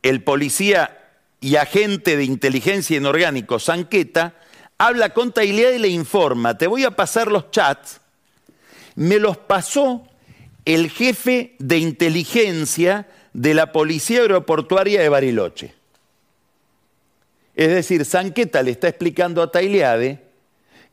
el 0.03 0.23
policía 0.23 0.97
y 1.41 1.55
agente 1.57 2.17
de 2.17 2.23
inteligencia 2.23 2.97
inorgánico 2.97 3.59
Sanqueta, 3.59 4.35
habla 4.77 5.09
con 5.09 5.33
Tailiade 5.33 5.75
y 5.75 5.79
le 5.79 5.87
informa, 5.89 6.57
te 6.57 6.67
voy 6.67 6.85
a 6.85 6.91
pasar 6.91 7.31
los 7.31 7.51
chats, 7.51 7.99
me 8.95 9.19
los 9.19 9.37
pasó 9.37 10.07
el 10.65 10.89
jefe 10.89 11.55
de 11.59 11.77
inteligencia 11.77 13.07
de 13.33 13.53
la 13.53 13.71
Policía 13.71 14.21
Aeroportuaria 14.21 15.01
de 15.01 15.09
Bariloche. 15.09 15.78
Es 17.59 17.67
decir, 17.67 18.05
Sanqueta 18.05 18.63
le 18.63 18.71
está 18.71 18.87
explicando 18.87 19.41
a 19.43 19.51
Tailiade 19.51 20.17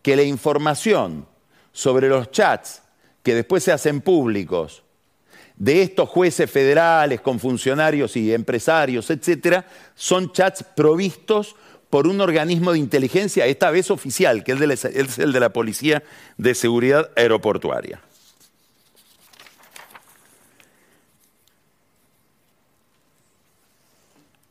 que 0.03 0.17
la 0.17 0.25
información 0.25 1.25
sobre 1.71 2.09
los 2.09 2.33
chats 2.33 2.83
que 3.23 3.37
después 3.37 3.63
se 3.63 3.71
hacen 3.71 4.01
públicos 4.01 4.83
de 5.55 5.83
estos 5.83 6.09
jueces 6.09 6.51
federales 6.51 7.21
con 7.21 7.39
funcionarios 7.39 8.17
y 8.17 8.35
empresarios, 8.35 9.11
etcétera, 9.11 9.65
son 9.95 10.33
chats 10.33 10.65
provistos 10.65 11.55
por 11.89 12.09
un 12.09 12.21
organismo 12.21 12.73
de 12.73 12.81
inteligencia, 12.81 13.47
esta 13.47 13.71
vez 13.71 13.93
oficial, 13.93 14.43
que 14.43 14.51
es 14.51 15.19
el 15.19 15.33
de 15.33 15.39
la 15.39 15.53
Policía 15.53 16.03
de 16.37 16.53
Seguridad 16.57 17.13
Aeroportuaria. 17.15 18.01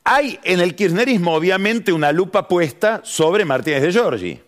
Hay 0.08 0.40
en 0.44 0.60
el 0.60 0.76
kirchnerismo 0.76 1.34
obviamente 1.34 1.92
una 1.92 2.12
lupa 2.12 2.48
puesta 2.48 3.02
sobre 3.04 3.44
Martínez 3.44 3.82
de 3.82 3.92
Giorgi, 3.92 4.40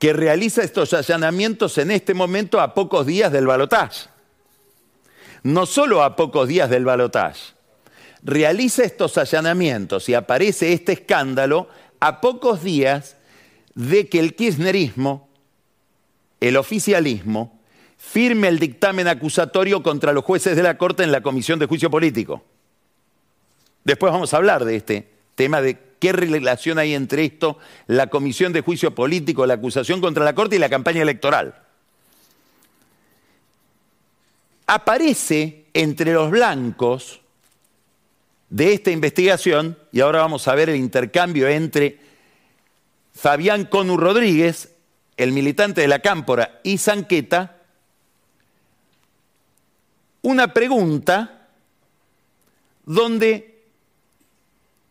que 0.00 0.12
realiza 0.12 0.64
estos 0.64 0.92
allanamientos 0.92 1.78
en 1.78 1.92
este 1.92 2.12
momento 2.12 2.60
a 2.60 2.74
pocos 2.74 3.06
días 3.06 3.30
del 3.30 3.46
balotaje. 3.46 4.08
No 5.44 5.64
solo 5.66 6.02
a 6.02 6.16
pocos 6.16 6.48
días 6.48 6.70
del 6.70 6.84
balotaje, 6.84 7.52
realiza 8.24 8.82
estos 8.82 9.16
allanamientos 9.16 10.08
y 10.08 10.14
aparece 10.14 10.72
este 10.72 10.94
escándalo 10.94 11.68
a 12.00 12.20
pocos 12.20 12.64
días 12.64 13.16
de 13.76 14.08
que 14.08 14.18
el 14.18 14.34
kirchnerismo, 14.34 15.28
el 16.40 16.56
oficialismo, 16.56 17.60
firme 17.96 18.48
el 18.48 18.58
dictamen 18.58 19.06
acusatorio 19.06 19.84
contra 19.84 20.12
los 20.12 20.24
jueces 20.24 20.56
de 20.56 20.64
la 20.64 20.76
Corte 20.76 21.04
en 21.04 21.12
la 21.12 21.20
Comisión 21.20 21.60
de 21.60 21.66
Juicio 21.66 21.90
Político. 21.90 22.42
Después 23.84 24.12
vamos 24.12 24.32
a 24.32 24.36
hablar 24.36 24.64
de 24.64 24.76
este 24.76 25.08
tema 25.34 25.60
de 25.60 25.78
qué 25.98 26.12
relación 26.12 26.78
hay 26.78 26.94
entre 26.94 27.24
esto, 27.24 27.58
la 27.86 28.08
comisión 28.08 28.52
de 28.52 28.60
juicio 28.60 28.94
político, 28.94 29.46
la 29.46 29.54
acusación 29.54 30.00
contra 30.00 30.24
la 30.24 30.34
Corte 30.34 30.56
y 30.56 30.58
la 30.58 30.68
campaña 30.68 31.02
electoral. 31.02 31.54
Aparece 34.66 35.66
entre 35.74 36.12
los 36.12 36.30
blancos 36.30 37.20
de 38.50 38.74
esta 38.74 38.90
investigación, 38.90 39.78
y 39.92 40.00
ahora 40.00 40.20
vamos 40.20 40.46
a 40.48 40.54
ver 40.54 40.70
el 40.70 40.76
intercambio 40.76 41.48
entre 41.48 41.98
Fabián 43.14 43.64
Conu 43.64 43.96
Rodríguez, 43.96 44.74
el 45.16 45.32
militante 45.32 45.80
de 45.80 45.88
la 45.88 46.00
Cámpora, 46.00 46.60
y 46.62 46.78
Sanqueta, 46.78 47.58
una 50.22 50.52
pregunta 50.52 51.48
donde 52.84 53.51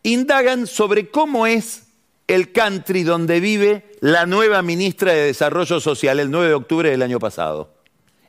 indagan 0.04 0.68
sobre 0.68 1.10
cómo 1.10 1.48
es 1.48 1.88
el 2.28 2.52
country 2.52 3.04
donde 3.04 3.40
vive 3.40 3.92
la 4.00 4.26
nueva 4.26 4.62
ministra 4.62 5.14
de 5.14 5.26
Desarrollo 5.26 5.80
Social 5.80 6.20
el 6.20 6.32
9 6.32 6.48
de 6.48 6.54
octubre 6.54 6.90
del 6.90 7.02
año 7.02 7.20
pasado. 7.20 7.74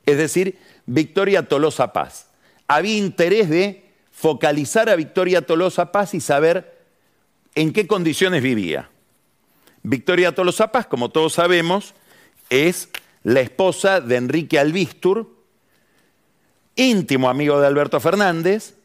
Es 0.05 0.17
decir, 0.17 0.59
Victoria 0.85 1.47
Tolosa 1.47 1.93
Paz. 1.93 2.27
Había 2.67 2.97
interés 2.97 3.49
de 3.49 3.89
focalizar 4.11 4.89
a 4.89 4.95
Victoria 4.95 5.45
Tolosa 5.45 5.91
Paz 5.91 6.13
y 6.13 6.19
saber 6.19 6.85
en 7.55 7.71
qué 7.71 7.87
condiciones 7.87 8.43
vivía. 8.43 8.89
Victoria 9.83 10.33
Tolosa 10.33 10.71
Paz, 10.71 10.87
como 10.87 11.09
todos 11.09 11.33
sabemos, 11.33 11.93
es 12.49 12.89
la 13.23 13.41
esposa 13.41 14.01
de 14.01 14.17
Enrique 14.17 14.59
Albistur, 14.59 15.33
íntimo 16.75 17.29
amigo 17.29 17.59
de 17.59 17.67
Alberto 17.67 17.99
Fernández, 17.99 18.75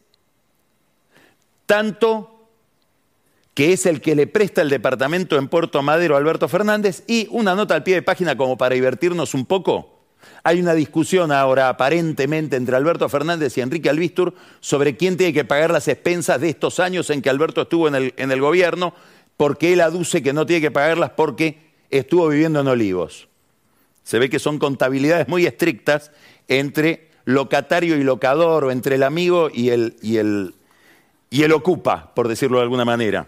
tanto 1.65 2.38
que 3.59 3.73
es 3.73 3.85
el 3.85 3.99
que 3.99 4.15
le 4.15 4.25
presta 4.25 4.61
el 4.61 4.69
departamento 4.69 5.37
en 5.37 5.49
Puerto 5.49 5.81
Madero 5.81 6.15
a 6.15 6.17
Alberto 6.17 6.47
Fernández, 6.47 7.03
y 7.07 7.27
una 7.29 7.55
nota 7.55 7.75
al 7.75 7.83
pie 7.83 7.95
de 7.95 8.01
página 8.01 8.37
como 8.37 8.57
para 8.57 8.73
divertirnos 8.73 9.33
un 9.33 9.45
poco. 9.45 9.99
Hay 10.43 10.61
una 10.61 10.73
discusión 10.73 11.29
ahora 11.33 11.67
aparentemente 11.67 12.55
entre 12.55 12.77
Alberto 12.77 13.09
Fernández 13.09 13.57
y 13.57 13.59
Enrique 13.59 13.89
Albistur 13.89 14.33
sobre 14.61 14.95
quién 14.95 15.17
tiene 15.17 15.33
que 15.33 15.43
pagar 15.43 15.71
las 15.71 15.89
expensas 15.89 16.39
de 16.39 16.47
estos 16.47 16.79
años 16.79 17.09
en 17.09 17.21
que 17.21 17.29
Alberto 17.29 17.63
estuvo 17.63 17.89
en 17.89 17.95
el, 17.95 18.13
en 18.15 18.31
el 18.31 18.39
gobierno, 18.39 18.93
porque 19.35 19.73
él 19.73 19.81
aduce 19.81 20.23
que 20.23 20.31
no 20.31 20.45
tiene 20.45 20.61
que 20.61 20.71
pagarlas 20.71 21.09
porque 21.09 21.59
estuvo 21.89 22.29
viviendo 22.29 22.61
en 22.61 22.67
Olivos. 22.69 23.27
Se 24.03 24.19
ve 24.19 24.29
que 24.29 24.39
son 24.39 24.57
contabilidades 24.57 25.27
muy 25.27 25.45
estrictas 25.45 26.11
entre 26.47 27.09
locatario 27.25 27.97
y 27.97 28.05
locador, 28.05 28.63
o 28.63 28.71
entre 28.71 28.95
el 28.95 29.03
amigo 29.03 29.49
y 29.53 29.71
el, 29.71 29.97
y 30.01 30.15
el, 30.15 30.55
y 31.29 31.43
el 31.43 31.51
ocupa, 31.51 32.13
por 32.15 32.29
decirlo 32.29 32.59
de 32.59 32.63
alguna 32.63 32.85
manera. 32.85 33.27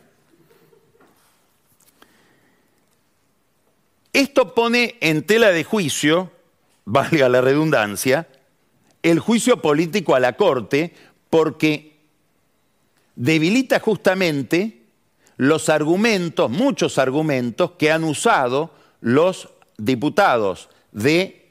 Esto 4.13 4.54
pone 4.54 4.95
en 5.00 5.24
tela 5.24 5.52
de 5.52 5.63
juicio, 5.63 6.32
valga 6.86 7.30
la 7.30 7.41
redundancia, 7.41 8.28
el 9.04 9.19
juicio 9.19 9.62
político 9.62 10.15
a 10.15 10.19
la 10.19 10.34
Corte 10.34 10.93
porque 11.30 11.97
debilita 13.15 13.80
justamente 13.80 14.82
los 15.38 15.69
argumentos, 15.69 16.50
muchos 16.50 16.97
argumentos 16.97 17.71
que 17.71 17.91
han 17.91 18.04
usado 18.04 18.71
los 19.00 19.50
diputados 19.78 20.69
de 20.91 21.50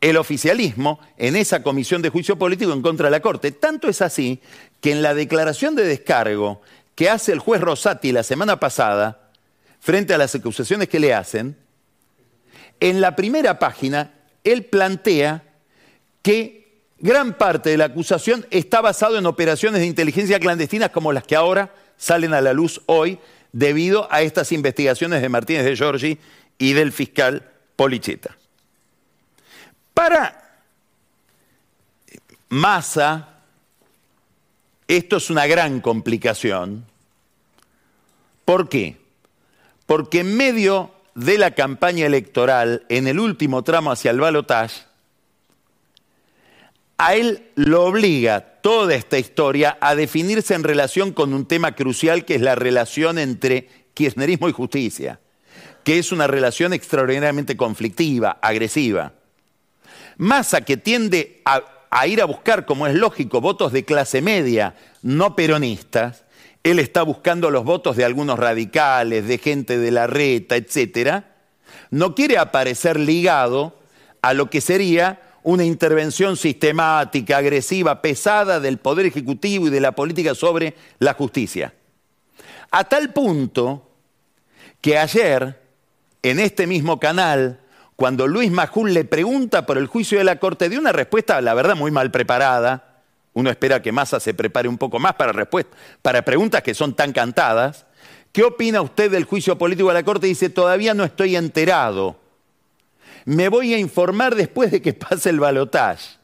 el 0.00 0.16
oficialismo 0.16 1.00
en 1.16 1.34
esa 1.34 1.62
comisión 1.62 2.02
de 2.02 2.10
juicio 2.10 2.38
político 2.38 2.72
en 2.72 2.82
contra 2.82 3.06
de 3.06 3.10
la 3.10 3.20
Corte. 3.20 3.50
Tanto 3.50 3.88
es 3.88 4.00
así 4.00 4.40
que 4.80 4.92
en 4.92 5.02
la 5.02 5.14
declaración 5.14 5.74
de 5.74 5.84
descargo 5.84 6.62
que 6.94 7.10
hace 7.10 7.32
el 7.32 7.40
juez 7.40 7.60
Rosati 7.60 8.12
la 8.12 8.22
semana 8.22 8.60
pasada, 8.60 9.27
frente 9.88 10.12
a 10.12 10.18
las 10.18 10.34
acusaciones 10.34 10.86
que 10.86 11.00
le 11.00 11.14
hacen, 11.14 11.56
en 12.78 13.00
la 13.00 13.16
primera 13.16 13.58
página 13.58 14.12
él 14.44 14.66
plantea 14.66 15.42
que 16.20 16.82
gran 16.98 17.38
parte 17.38 17.70
de 17.70 17.78
la 17.78 17.86
acusación 17.86 18.46
está 18.50 18.82
basado 18.82 19.16
en 19.16 19.24
operaciones 19.24 19.80
de 19.80 19.86
inteligencia 19.86 20.38
clandestinas 20.38 20.90
como 20.90 21.10
las 21.10 21.24
que 21.24 21.36
ahora 21.36 21.72
salen 21.96 22.34
a 22.34 22.42
la 22.42 22.52
luz 22.52 22.82
hoy 22.84 23.18
debido 23.52 24.12
a 24.12 24.20
estas 24.20 24.52
investigaciones 24.52 25.22
de 25.22 25.30
Martínez 25.30 25.64
de 25.64 25.74
Giorgi 25.74 26.18
y 26.58 26.74
del 26.74 26.92
fiscal 26.92 27.50
Policheta. 27.74 28.36
Para 29.94 30.60
Massa, 32.50 33.38
esto 34.86 35.16
es 35.16 35.30
una 35.30 35.46
gran 35.46 35.80
complicación. 35.80 36.84
¿Por 38.44 38.68
qué? 38.68 39.07
Porque 39.88 40.20
en 40.20 40.36
medio 40.36 40.90
de 41.14 41.38
la 41.38 41.52
campaña 41.52 42.04
electoral, 42.04 42.84
en 42.90 43.08
el 43.08 43.18
último 43.18 43.64
tramo 43.64 43.90
hacia 43.90 44.10
el 44.10 44.20
balotaje, 44.20 44.82
a 46.98 47.14
él 47.14 47.48
lo 47.54 47.86
obliga 47.86 48.60
toda 48.60 48.94
esta 48.94 49.18
historia 49.18 49.78
a 49.80 49.94
definirse 49.94 50.52
en 50.52 50.62
relación 50.62 51.12
con 51.12 51.32
un 51.32 51.46
tema 51.46 51.74
crucial 51.74 52.26
que 52.26 52.34
es 52.34 52.42
la 52.42 52.54
relación 52.54 53.18
entre 53.18 53.86
kirchnerismo 53.94 54.50
y 54.50 54.52
justicia, 54.52 55.20
que 55.84 55.98
es 55.98 56.12
una 56.12 56.26
relación 56.26 56.74
extraordinariamente 56.74 57.56
conflictiva, 57.56 58.38
agresiva. 58.42 59.14
Massa 60.18 60.60
que 60.60 60.76
tiende 60.76 61.40
a, 61.46 61.64
a 61.88 62.06
ir 62.06 62.20
a 62.20 62.26
buscar, 62.26 62.66
como 62.66 62.86
es 62.86 62.94
lógico, 62.94 63.40
votos 63.40 63.72
de 63.72 63.86
clase 63.86 64.20
media 64.20 64.74
no 65.00 65.34
peronistas, 65.34 66.24
él 66.70 66.78
está 66.78 67.02
buscando 67.02 67.50
los 67.50 67.64
votos 67.64 67.96
de 67.96 68.04
algunos 68.04 68.38
radicales, 68.38 69.26
de 69.26 69.38
gente 69.38 69.78
de 69.78 69.90
la 69.90 70.06
reta, 70.06 70.56
etc., 70.56 71.24
no 71.90 72.14
quiere 72.14 72.38
aparecer 72.38 72.98
ligado 72.98 73.78
a 74.20 74.34
lo 74.34 74.50
que 74.50 74.60
sería 74.60 75.20
una 75.42 75.64
intervención 75.64 76.36
sistemática, 76.36 77.38
agresiva, 77.38 78.02
pesada 78.02 78.60
del 78.60 78.78
Poder 78.78 79.06
Ejecutivo 79.06 79.68
y 79.68 79.70
de 79.70 79.80
la 79.80 79.92
política 79.92 80.34
sobre 80.34 80.74
la 80.98 81.14
justicia. 81.14 81.72
A 82.70 82.84
tal 82.84 83.12
punto 83.12 83.90
que 84.80 84.98
ayer, 84.98 85.58
en 86.22 86.38
este 86.38 86.66
mismo 86.66 87.00
canal, 87.00 87.60
cuando 87.96 88.26
Luis 88.26 88.50
Majul 88.50 88.92
le 88.92 89.04
pregunta 89.04 89.64
por 89.64 89.78
el 89.78 89.86
juicio 89.86 90.18
de 90.18 90.24
la 90.24 90.38
Corte, 90.38 90.68
dio 90.68 90.78
una 90.78 90.92
respuesta, 90.92 91.40
la 91.40 91.54
verdad, 91.54 91.76
muy 91.76 91.90
mal 91.90 92.10
preparada. 92.10 92.87
Uno 93.38 93.50
espera 93.50 93.80
que 93.80 93.92
Massa 93.92 94.20
se 94.20 94.34
prepare 94.34 94.68
un 94.68 94.78
poco 94.78 94.98
más 94.98 95.14
para, 95.14 95.48
para 96.02 96.24
preguntas 96.24 96.62
que 96.62 96.74
son 96.74 96.94
tan 96.94 97.12
cantadas. 97.12 97.86
¿Qué 98.32 98.42
opina 98.42 98.82
usted 98.82 99.10
del 99.10 99.24
juicio 99.24 99.56
político 99.56 99.88
de 99.88 99.94
la 99.94 100.02
Corte? 100.02 100.26
Dice, 100.26 100.50
todavía 100.50 100.94
no 100.94 101.04
estoy 101.04 101.36
enterado 101.36 102.16
me 103.28 103.50
voy 103.50 103.74
a 103.74 103.78
informar 103.78 104.34
después 104.34 104.70
de 104.70 104.80
que 104.80 104.94
pase 104.94 105.28
el 105.28 105.38
balotaje. 105.38 106.16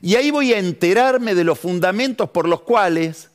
Y 0.00 0.14
ahí 0.14 0.30
voy 0.30 0.52
a 0.52 0.58
enterarme 0.58 1.34
de 1.34 1.42
los 1.42 1.58
fundamentos 1.58 2.30
por 2.30 2.48
los 2.48 2.62
cuales 2.62 3.30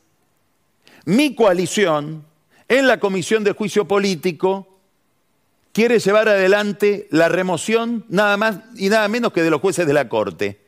mi 1.04 1.34
coalición 1.34 2.24
en 2.68 2.86
la 2.86 2.98
Comisión 3.00 3.44
de 3.44 3.52
Juicio 3.52 3.86
Político 3.86 4.78
quiere 5.72 5.98
llevar 5.98 6.30
adelante 6.30 7.06
la 7.10 7.28
remoción 7.28 8.06
nada 8.08 8.38
más 8.38 8.60
y 8.76 8.88
nada 8.88 9.08
menos 9.08 9.34
que 9.34 9.42
de 9.42 9.50
los 9.50 9.60
jueces 9.60 9.86
de 9.86 9.92
la 9.92 10.08
Corte. 10.08 10.61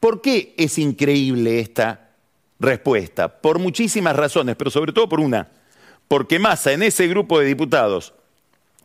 ¿Por 0.00 0.20
qué 0.20 0.54
es 0.56 0.78
increíble 0.78 1.60
esta 1.60 2.10
respuesta? 2.60 3.28
Por 3.40 3.58
muchísimas 3.58 4.14
razones, 4.14 4.56
pero 4.56 4.70
sobre 4.70 4.92
todo 4.92 5.08
por 5.08 5.20
una. 5.20 5.48
Porque 6.06 6.38
Massa 6.38 6.72
en 6.72 6.82
ese 6.82 7.08
grupo 7.08 7.38
de 7.38 7.46
diputados 7.46 8.14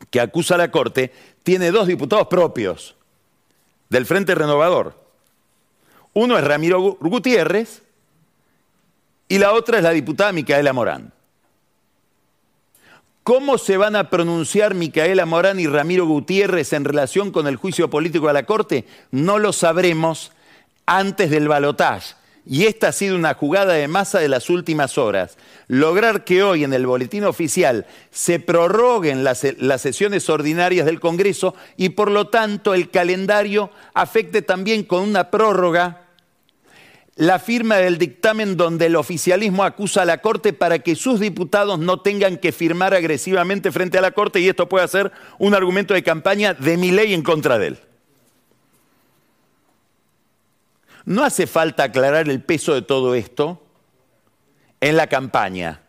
que 0.10 0.20
acusa 0.20 0.56
a 0.56 0.58
la 0.58 0.72
Corte 0.72 1.12
tiene 1.44 1.72
dos 1.72 1.88
diputados 1.88 2.28
propios 2.28 2.96
del 3.90 4.06
Frente 4.06 4.36
Renovador. 4.36 5.02
Uno 6.14 6.38
es 6.38 6.44
Ramiro 6.44 6.98
Gutiérrez 7.00 7.84
y 9.28 9.38
la 9.38 9.54
otra 9.54 9.78
es 9.78 9.84
la 9.84 9.92
diputada 9.92 10.32
Micaela 10.32 10.74
Morán. 10.74 11.14
¿Cómo 13.24 13.58
se 13.58 13.78
van 13.78 13.96
a 13.96 14.10
pronunciar 14.10 14.74
Micaela 14.74 15.26
Morán 15.26 15.60
y 15.60 15.68
Ramiro 15.68 16.06
Gutiérrez 16.06 16.74
en 16.74 16.84
relación 16.84 17.32
con 17.32 17.48
el 17.48 17.56
juicio 17.56 17.90
político 17.90 18.28
a 18.28 18.34
la 18.34 18.46
Corte? 18.46 18.86
No 19.12 19.40
lo 19.40 19.54
sabremos 19.54 20.34
antes 20.86 21.30
del 21.30 21.48
balotaje. 21.48 22.16
Y 22.46 22.66
esta 22.66 22.90
ha 22.90 22.92
sido 22.92 23.16
una 23.16 23.34
jugada 23.36 23.74
de 23.74 23.88
masa 23.88 24.20
de 24.20 24.28
las 24.28 24.50
últimas 24.50 24.98
horas. 24.98 25.38
Lograr 25.68 26.26
que 26.26 26.44
hoy 26.44 26.66
en 26.66 26.74
el 26.74 26.86
boletín 26.86 27.24
oficial 27.24 27.86
se 28.12 28.40
prorroguen 28.40 29.24
las, 29.24 29.40
sesiones 29.80 30.30
ordinarias 30.30 30.86
del 30.86 31.00
Congreso 31.00 31.56
y 31.78 31.90
por 31.90 32.12
lo 32.12 32.28
tanto 32.28 32.74
el 32.74 32.90
calendario 32.90 33.72
afecte 33.94 34.42
también 34.42 34.84
con 34.84 35.04
una 35.04 35.32
prórroga 35.32 36.02
la 37.16 37.38
firma 37.38 37.78
del 37.78 38.00
dictamen 38.00 38.58
donde 38.58 38.88
el 38.88 38.96
oficialismo 38.96 39.64
acusa 39.64 40.02
a 40.02 40.06
la 40.06 40.20
Corte 40.20 40.52
para 40.52 40.80
que 40.80 40.96
sus 40.96 41.20
diputados 41.20 41.78
no 41.78 42.02
tengan 42.02 42.38
que 42.38 42.52
firmar 42.52 42.96
agresivamente 42.96 43.72
frente 43.72 44.00
a 44.00 44.02
la 44.02 44.12
Corte 44.12 44.40
y 44.40 44.50
esto 44.50 44.68
puede 44.68 44.88
ser 44.88 45.12
un 45.38 45.54
argumento 45.54 45.94
de 45.94 46.04
campaña 46.04 46.56
de 46.56 46.76
mi 46.76 46.92
ley 46.92 47.14
en 47.14 47.22
contra 47.22 47.60
de 47.60 47.68
él. 47.68 47.80
No 51.06 51.24
hace 51.24 51.48
falta 51.48 51.84
aclarar 51.84 52.30
el 52.30 52.42
peso 52.42 52.74
de 52.74 52.82
todo 52.82 53.16
esto 53.16 53.62
en 54.80 54.96
la 54.96 55.08
campaña. 55.08 55.82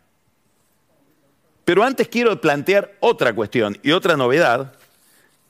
Pero 1.64 1.85
antes 1.85 2.09
quiero 2.09 2.40
plantear 2.40 2.96
otra 3.00 3.35
cuestión 3.35 3.79
y 3.83 3.92
otra 3.92 4.16
novedad 4.16 4.74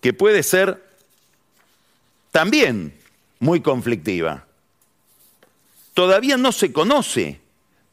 que 0.00 0.12
puede 0.12 0.42
ser 0.42 0.84
también 2.30 2.94
muy 3.38 3.60
conflictiva. 3.62 4.46
Todavía 5.94 6.36
no 6.36 6.52
se 6.52 6.72
conoce 6.72 7.40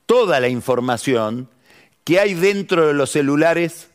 toda 0.05 0.39
la 0.39 0.49
información 0.49 1.49
que 2.03 2.19
hay 2.19 2.33
dentro 2.33 2.87
de 2.87 2.93
los 2.93 3.11
celulares 3.11 3.89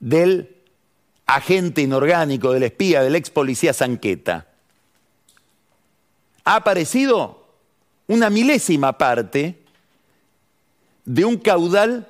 del 0.00 0.56
agente 1.26 1.82
inorgánico, 1.82 2.52
del 2.52 2.64
espía, 2.64 3.02
del 3.02 3.14
ex 3.14 3.30
policía 3.30 3.72
Sanqueta 3.72 4.48
ha 6.44 6.56
aparecido 6.56 7.46
una 8.06 8.30
milésima 8.30 8.96
parte 8.98 9.58
de 11.04 11.24
un 11.24 11.36
caudal 11.38 12.08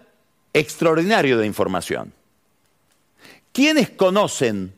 extraordinario 0.53 1.39
de 1.39 1.47
información. 1.47 2.13
Quienes 3.53 3.91
conocen 3.91 4.75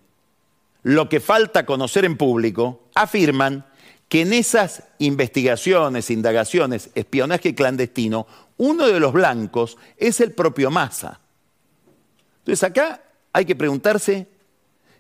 lo 0.83 1.09
que 1.09 1.21
falta 1.21 1.67
conocer 1.67 2.05
en 2.05 2.17
público 2.17 2.85
afirman 2.95 3.67
que 4.09 4.23
en 4.23 4.33
esas 4.33 4.85
investigaciones, 4.99 6.11
indagaciones, 6.11 6.91
espionaje 6.95 7.55
clandestino, 7.55 8.27
uno 8.57 8.87
de 8.87 9.01
los 9.01 9.13
blancos 9.13 9.77
es 9.97 10.21
el 10.21 10.33
propio 10.33 10.71
Massa. 10.71 11.21
Entonces 12.39 12.63
acá 12.63 13.03
hay 13.33 13.45
que 13.45 13.57
preguntarse 13.57 14.29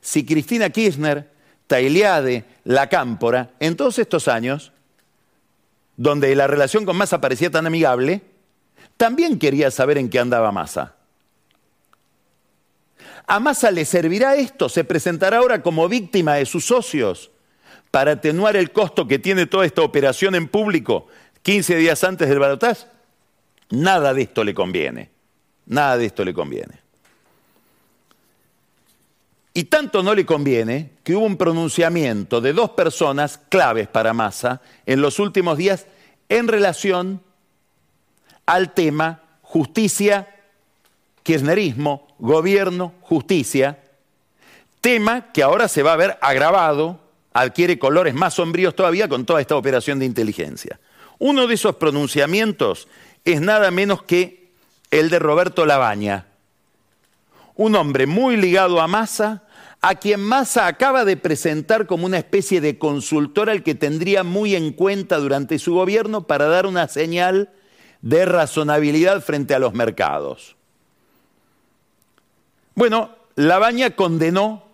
si 0.00 0.24
Cristina 0.24 0.70
Kirchner 0.70 1.30
Tailiade, 1.66 2.44
La 2.64 2.88
Cámpora, 2.88 3.50
en 3.60 3.76
todos 3.76 3.98
estos 3.98 4.28
años, 4.28 4.72
donde 5.96 6.34
la 6.34 6.46
relación 6.46 6.84
con 6.84 6.96
Massa 6.96 7.20
parecía 7.20 7.50
tan 7.50 7.66
amigable, 7.66 8.22
también 8.96 9.38
quería 9.38 9.70
saber 9.70 9.98
en 9.98 10.08
qué 10.08 10.18
andaba 10.18 10.52
Massa. 10.52 10.94
¿A 13.26 13.40
Massa 13.40 13.70
le 13.70 13.84
servirá 13.84 14.36
esto? 14.36 14.68
¿Se 14.68 14.84
presentará 14.84 15.38
ahora 15.38 15.62
como 15.62 15.88
víctima 15.88 16.34
de 16.34 16.46
sus 16.46 16.66
socios 16.66 17.30
para 17.90 18.12
atenuar 18.12 18.56
el 18.56 18.70
costo 18.70 19.08
que 19.08 19.18
tiene 19.18 19.46
toda 19.46 19.66
esta 19.66 19.82
operación 19.82 20.34
en 20.34 20.48
público 20.48 21.08
15 21.42 21.76
días 21.76 22.04
antes 22.04 22.28
del 22.28 22.38
balotaje? 22.38 22.86
Nada 23.70 24.14
de 24.14 24.22
esto 24.22 24.44
le 24.44 24.54
conviene. 24.54 25.10
Nada 25.66 25.96
de 25.98 26.06
esto 26.06 26.24
le 26.24 26.32
conviene. 26.32 26.85
Y 29.56 29.64
tanto 29.64 30.02
no 30.02 30.14
le 30.14 30.26
conviene 30.26 30.90
que 31.02 31.16
hubo 31.16 31.24
un 31.24 31.38
pronunciamiento 31.38 32.42
de 32.42 32.52
dos 32.52 32.72
personas 32.72 33.40
claves 33.48 33.88
para 33.88 34.12
Massa 34.12 34.60
en 34.84 35.00
los 35.00 35.18
últimos 35.18 35.56
días 35.56 35.86
en 36.28 36.46
relación 36.46 37.22
al 38.44 38.74
tema 38.74 39.22
justicia, 39.40 40.28
kirchnerismo, 41.22 42.06
gobierno, 42.18 42.92
justicia, 43.00 43.78
tema 44.82 45.32
que 45.32 45.42
ahora 45.42 45.68
se 45.68 45.82
va 45.82 45.94
a 45.94 45.96
ver 45.96 46.18
agravado, 46.20 47.00
adquiere 47.32 47.78
colores 47.78 48.12
más 48.12 48.34
sombríos 48.34 48.76
todavía 48.76 49.08
con 49.08 49.24
toda 49.24 49.40
esta 49.40 49.56
operación 49.56 49.98
de 49.98 50.04
inteligencia. 50.04 50.78
Uno 51.18 51.46
de 51.46 51.54
esos 51.54 51.76
pronunciamientos 51.76 52.88
es 53.24 53.40
nada 53.40 53.70
menos 53.70 54.02
que 54.02 54.50
el 54.90 55.08
de 55.08 55.18
Roberto 55.18 55.64
Labaña, 55.64 56.26
un 57.54 57.74
hombre 57.74 58.06
muy 58.06 58.36
ligado 58.36 58.82
a 58.82 58.86
Massa, 58.86 59.44
a 59.88 59.94
quien 59.94 60.20
Massa 60.20 60.66
acaba 60.66 61.04
de 61.04 61.16
presentar 61.16 61.86
como 61.86 62.06
una 62.06 62.18
especie 62.18 62.60
de 62.60 62.76
consultor 62.76 63.48
al 63.48 63.62
que 63.62 63.76
tendría 63.76 64.24
muy 64.24 64.56
en 64.56 64.72
cuenta 64.72 65.18
durante 65.18 65.60
su 65.60 65.74
gobierno 65.74 66.26
para 66.26 66.46
dar 66.46 66.66
una 66.66 66.88
señal 66.88 67.52
de 68.02 68.24
razonabilidad 68.24 69.22
frente 69.22 69.54
a 69.54 69.60
los 69.60 69.74
mercados. 69.74 70.56
Bueno, 72.74 73.10
Labaña 73.36 73.94
condenó 73.94 74.64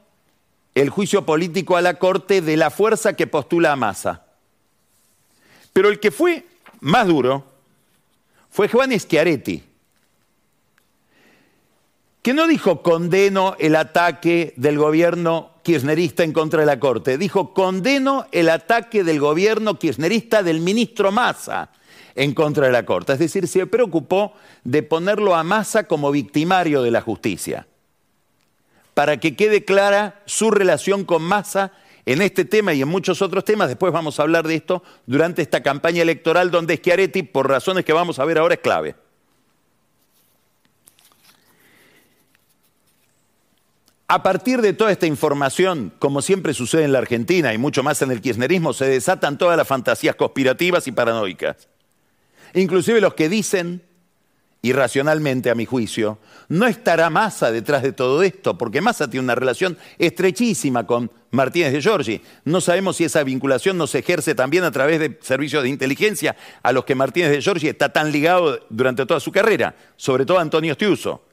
el 0.74 0.88
juicio 0.88 1.26
político 1.26 1.76
a 1.76 1.82
la 1.82 1.98
Corte 1.98 2.40
de 2.40 2.56
la 2.56 2.70
fuerza 2.70 3.12
que 3.12 3.26
postula 3.26 3.72
a 3.72 3.76
Massa. 3.76 4.24
Pero 5.74 5.90
el 5.90 6.00
que 6.00 6.10
fue 6.10 6.46
más 6.80 7.06
duro 7.06 7.44
fue 8.48 8.66
Juan 8.66 8.98
Schiaretti 8.98 9.62
que 12.22 12.32
no 12.32 12.46
dijo 12.46 12.82
condeno 12.82 13.56
el 13.58 13.74
ataque 13.74 14.54
del 14.56 14.78
gobierno 14.78 15.50
kirchnerista 15.64 16.22
en 16.22 16.32
contra 16.32 16.60
de 16.60 16.66
la 16.66 16.78
Corte, 16.78 17.18
dijo 17.18 17.52
condeno 17.52 18.26
el 18.30 18.48
ataque 18.48 19.02
del 19.02 19.18
gobierno 19.18 19.78
kirchnerista 19.78 20.42
del 20.42 20.60
ministro 20.60 21.10
Massa 21.10 21.70
en 22.14 22.32
contra 22.32 22.66
de 22.66 22.72
la 22.72 22.84
Corte. 22.86 23.12
Es 23.12 23.18
decir, 23.18 23.48
se 23.48 23.66
preocupó 23.66 24.34
de 24.62 24.84
ponerlo 24.84 25.34
a 25.34 25.42
Massa 25.42 25.84
como 25.84 26.12
victimario 26.12 26.82
de 26.82 26.92
la 26.92 27.00
justicia, 27.00 27.66
para 28.94 29.18
que 29.18 29.34
quede 29.34 29.64
clara 29.64 30.22
su 30.24 30.52
relación 30.52 31.04
con 31.04 31.22
Massa 31.22 31.72
en 32.06 32.22
este 32.22 32.44
tema 32.44 32.72
y 32.72 32.82
en 32.82 32.88
muchos 32.88 33.20
otros 33.22 33.44
temas. 33.44 33.68
Después 33.68 33.92
vamos 33.92 34.20
a 34.20 34.22
hablar 34.22 34.46
de 34.46 34.54
esto 34.54 34.82
durante 35.06 35.42
esta 35.42 35.62
campaña 35.62 36.02
electoral 36.02 36.52
donde 36.52 36.76
Schiaretti, 36.76 37.24
por 37.24 37.48
razones 37.48 37.84
que 37.84 37.92
vamos 37.92 38.18
a 38.18 38.24
ver 38.24 38.38
ahora, 38.38 38.54
es 38.54 38.60
clave. 38.60 38.94
A 44.14 44.22
partir 44.22 44.60
de 44.60 44.74
toda 44.74 44.92
esta 44.92 45.06
información, 45.06 45.90
como 45.98 46.20
siempre 46.20 46.52
sucede 46.52 46.84
en 46.84 46.92
la 46.92 46.98
Argentina 46.98 47.54
y 47.54 47.56
mucho 47.56 47.82
más 47.82 48.02
en 48.02 48.10
el 48.10 48.20
kirchnerismo, 48.20 48.74
se 48.74 48.84
desatan 48.84 49.38
todas 49.38 49.56
las 49.56 49.66
fantasías 49.66 50.16
conspirativas 50.16 50.86
y 50.86 50.92
paranoicas. 50.92 51.66
Inclusive 52.52 53.00
los 53.00 53.14
que 53.14 53.30
dicen 53.30 53.80
irracionalmente 54.60 55.48
a 55.48 55.54
mi 55.54 55.64
juicio, 55.64 56.18
no 56.48 56.66
estará 56.66 57.08
Massa 57.08 57.50
detrás 57.50 57.82
de 57.82 57.92
todo 57.92 58.22
esto, 58.22 58.58
porque 58.58 58.82
Massa 58.82 59.08
tiene 59.08 59.24
una 59.24 59.34
relación 59.34 59.78
estrechísima 59.96 60.86
con 60.86 61.10
Martínez 61.30 61.72
de 61.72 61.80
Giorgi. 61.80 62.20
No 62.44 62.60
sabemos 62.60 62.98
si 62.98 63.04
esa 63.04 63.24
vinculación 63.24 63.78
no 63.78 63.86
se 63.86 64.00
ejerce 64.00 64.34
también 64.34 64.64
a 64.64 64.72
través 64.72 65.00
de 65.00 65.18
servicios 65.22 65.62
de 65.62 65.70
inteligencia 65.70 66.36
a 66.62 66.72
los 66.72 66.84
que 66.84 66.94
Martínez 66.94 67.30
de 67.30 67.40
Giorgi 67.40 67.68
está 67.68 67.90
tan 67.94 68.12
ligado 68.12 68.60
durante 68.68 69.06
toda 69.06 69.20
su 69.20 69.32
carrera, 69.32 69.74
sobre 69.96 70.26
todo 70.26 70.38
Antonio 70.38 70.74
Stiuso. 70.74 71.31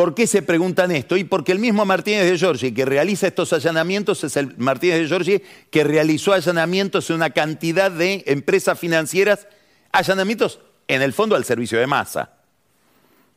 ¿Por 0.00 0.14
qué 0.14 0.26
se 0.26 0.40
preguntan 0.40 0.92
esto? 0.92 1.14
Y 1.18 1.24
porque 1.24 1.52
el 1.52 1.58
mismo 1.58 1.84
Martínez 1.84 2.24
de 2.24 2.38
Giorgi 2.38 2.72
que 2.72 2.86
realiza 2.86 3.26
estos 3.26 3.52
allanamientos 3.52 4.24
es 4.24 4.34
el 4.38 4.56
Martínez 4.56 5.00
de 5.00 5.06
Giorgi 5.08 5.42
que 5.70 5.84
realizó 5.84 6.32
allanamientos 6.32 7.10
en 7.10 7.16
una 7.16 7.28
cantidad 7.28 7.90
de 7.90 8.24
empresas 8.26 8.78
financieras, 8.78 9.46
allanamientos 9.92 10.60
en 10.88 11.02
el 11.02 11.12
fondo 11.12 11.36
al 11.36 11.44
servicio 11.44 11.78
de 11.78 11.86
masa 11.86 12.32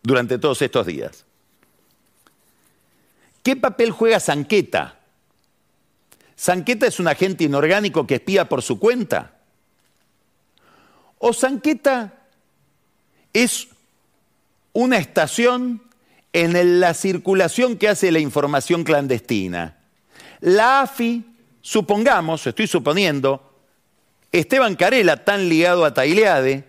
durante 0.04 0.38
todos 0.38 0.62
estos 0.62 0.88
días. 0.88 1.26
¿Qué 3.43 3.58
papel 3.58 3.91
juega 3.91 4.21
Sanqueta? 4.21 5.02
¿Sanqueta 6.38 6.88
es 6.88 6.97
un 6.97 7.10
agente 7.10 7.43
inorgánico 7.43 8.08
que 8.08 8.15
espía 8.15 8.47
por 8.47 8.62
su 8.62 8.80
cuenta? 8.80 9.36
¿O 11.17 11.34
Sanqueta 11.34 12.21
es 13.34 13.67
una 14.71 14.97
estación 14.97 15.84
en 16.33 16.79
la 16.79 16.93
circulación 16.93 17.77
que 17.77 17.87
hace 17.87 18.11
la 18.11 18.19
información 18.19 18.83
clandestina? 18.83 19.77
La 20.41 20.81
AFI, 20.81 21.23
supongamos, 21.61 22.45
estoy 22.45 22.67
suponiendo, 22.67 23.53
Esteban 24.31 24.75
Carela, 24.75 25.23
tan 25.23 25.47
ligado 25.47 25.85
a 25.85 25.93
Taileade, 25.93 26.65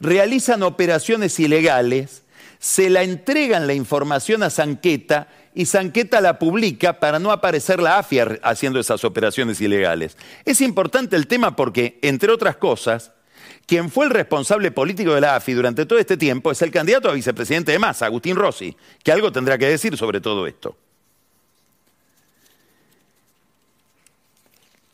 realizan 0.00 0.62
operaciones 0.62 1.38
ilegales, 1.38 2.22
se 2.58 2.90
la 2.90 3.02
entregan 3.02 3.66
la 3.66 3.74
información 3.74 4.42
a 4.42 4.50
Sanqueta 4.50 5.28
y 5.54 5.66
Sanqueta 5.66 6.20
la 6.20 6.38
publica 6.38 6.98
para 6.98 7.18
no 7.18 7.30
aparecer 7.30 7.80
la 7.80 7.98
AFIA 7.98 8.38
haciendo 8.42 8.80
esas 8.80 9.04
operaciones 9.04 9.60
ilegales. 9.60 10.16
Es 10.44 10.60
importante 10.60 11.16
el 11.16 11.26
tema 11.26 11.56
porque, 11.56 11.98
entre 12.02 12.32
otras 12.32 12.56
cosas, 12.56 13.12
quien 13.68 13.90
fue 13.90 14.06
el 14.06 14.10
responsable 14.10 14.70
político 14.70 15.14
de 15.14 15.20
la 15.20 15.36
AFI 15.36 15.52
durante 15.52 15.84
todo 15.84 15.98
este 15.98 16.16
tiempo 16.16 16.50
es 16.50 16.62
el 16.62 16.70
candidato 16.70 17.10
a 17.10 17.12
vicepresidente 17.12 17.70
de 17.70 17.78
Massa, 17.78 18.06
Agustín 18.06 18.34
Rossi, 18.34 18.74
que 19.04 19.12
algo 19.12 19.30
tendrá 19.30 19.58
que 19.58 19.66
decir 19.66 19.94
sobre 19.98 20.22
todo 20.22 20.46
esto. 20.46 20.74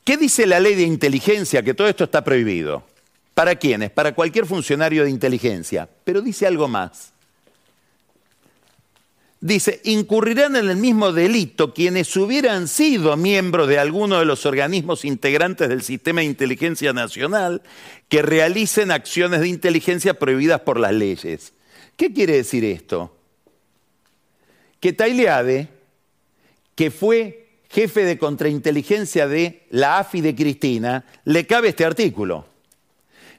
¿Qué 0.03 0.17
dice 0.17 0.45
la 0.45 0.59
ley 0.59 0.75
de 0.75 0.83
inteligencia? 0.83 1.63
Que 1.63 1.73
todo 1.73 1.87
esto 1.87 2.03
está 2.03 2.25
prohibido. 2.25 2.83
¿Para 3.33 3.55
quiénes? 3.55 3.91
Para 3.91 4.13
cualquier 4.13 4.45
funcionario 4.45 5.05
de 5.05 5.11
inteligencia. 5.11 5.89
Pero 6.03 6.21
dice 6.21 6.45
algo 6.45 6.67
más. 6.67 7.13
Dice, 9.44 9.83
incurrirán 9.85 10.57
en 10.57 10.70
el 10.70 10.78
mismo 10.78 11.12
delito 11.12 11.74
quienes 11.74 12.16
hubieran 12.16 12.66
sido 12.66 13.14
miembros 13.18 13.68
de 13.68 13.78
alguno 13.78 14.18
de 14.18 14.24
los 14.24 14.46
organismos 14.46 15.04
integrantes 15.04 15.68
del 15.68 15.83
Sistema 15.83 16.22
de 16.22 16.28
Inteligencia 16.28 16.94
Nacional 16.94 17.61
que 18.09 18.22
realicen 18.22 18.90
acciones 18.90 19.40
de 19.40 19.48
inteligencia 19.48 20.14
prohibidas 20.14 20.62
por 20.62 20.80
las 20.80 20.94
leyes. 20.94 21.52
¿Qué 21.94 22.11
quiere 22.11 22.37
decir 22.37 22.64
esto? 22.64 23.14
Que 24.80 24.94
Taileade, 24.94 25.68
que 26.74 26.90
fue 26.90 27.59
jefe 27.68 28.07
de 28.07 28.16
contrainteligencia 28.16 29.28
de 29.28 29.66
la 29.68 29.98
AFI 29.98 30.22
de 30.22 30.35
Cristina, 30.35 31.04
le 31.26 31.46
cabe 31.46 31.68
este 31.68 31.85
artículo. 31.85 32.46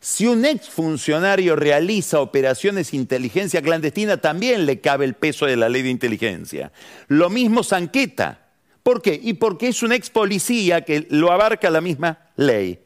Si 0.05 0.27
un 0.27 0.45
exfuncionario 0.45 1.55
realiza 1.55 2.19
operaciones 2.19 2.91
de 2.91 2.97
inteligencia 2.97 3.63
clandestina, 3.63 4.17
también 4.17 4.67
le 4.67 4.79
cabe 4.79 5.03
el 5.03 5.15
peso 5.15 5.47
de 5.47 5.55
la 5.55 5.67
ley 5.67 5.81
de 5.81 5.89
inteligencia. 5.89 6.71
Lo 7.07 7.31
mismo 7.31 7.63
Sanqueta. 7.63 8.49
¿Por 8.83 9.01
qué? 9.01 9.19
Y 9.19 9.33
porque 9.33 9.69
es 9.69 9.81
un 9.81 9.91
ex 9.91 10.11
policía 10.11 10.81
que 10.81 11.07
lo 11.09 11.31
abarca 11.31 11.71
la 11.71 11.81
misma 11.81 12.19
ley. 12.35 12.83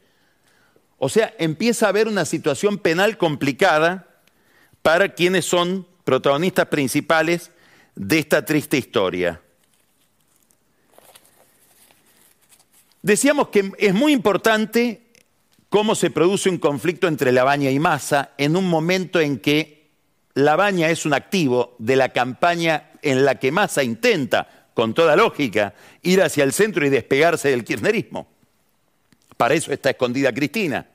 O 0.98 1.10
sea, 1.10 1.34
empieza 1.38 1.88
a 1.88 1.90
haber 1.90 2.08
una 2.08 2.24
situación 2.24 2.78
penal 2.78 3.18
complicada 3.18 4.08
para 4.82 5.14
quienes 5.14 5.44
son 5.44 5.86
protagonistas 6.06 6.68
principales 6.68 7.52
de 7.96 8.20
esta 8.20 8.46
triste 8.46 8.78
historia. 8.78 9.42
Decíamos 13.02 13.50
que 13.50 13.74
es 13.78 13.94
muy 13.94 14.14
importante 14.14 15.09
cómo 15.70 15.96
se 15.96 16.10
produce 16.10 16.50
un 16.50 16.58
conflicto 16.58 17.08
entre 17.08 17.32
Labaña 17.32 17.70
y 17.70 17.80
Massa 17.80 18.32
en 18.38 18.56
un 18.56 18.68
momento 18.68 19.20
en 19.20 19.40
que 19.40 19.90
Labaña 20.34 20.90
es 20.90 21.06
un 21.06 21.14
activo 21.14 21.76
de 21.80 21.96
la 21.96 22.10
campaña 22.10 22.92
en 23.02 23.24
la 23.24 23.36
que 23.36 23.52
Massa 23.52 23.84
intenta, 23.84 24.68
con 24.74 24.94
toda 24.94 25.16
lógica, 25.16 25.74
ir 26.02 26.22
hacia 26.22 26.44
el 26.44 26.54
centro 26.54 26.86
y 26.86 26.90
despegarse 26.90 27.50
del 27.50 27.64
kirchnerismo. 27.64 28.28
Para 29.38 29.54
eso 29.54 29.72
está 29.72 29.92
escondida 29.92 30.34
Cristina. 30.34 30.88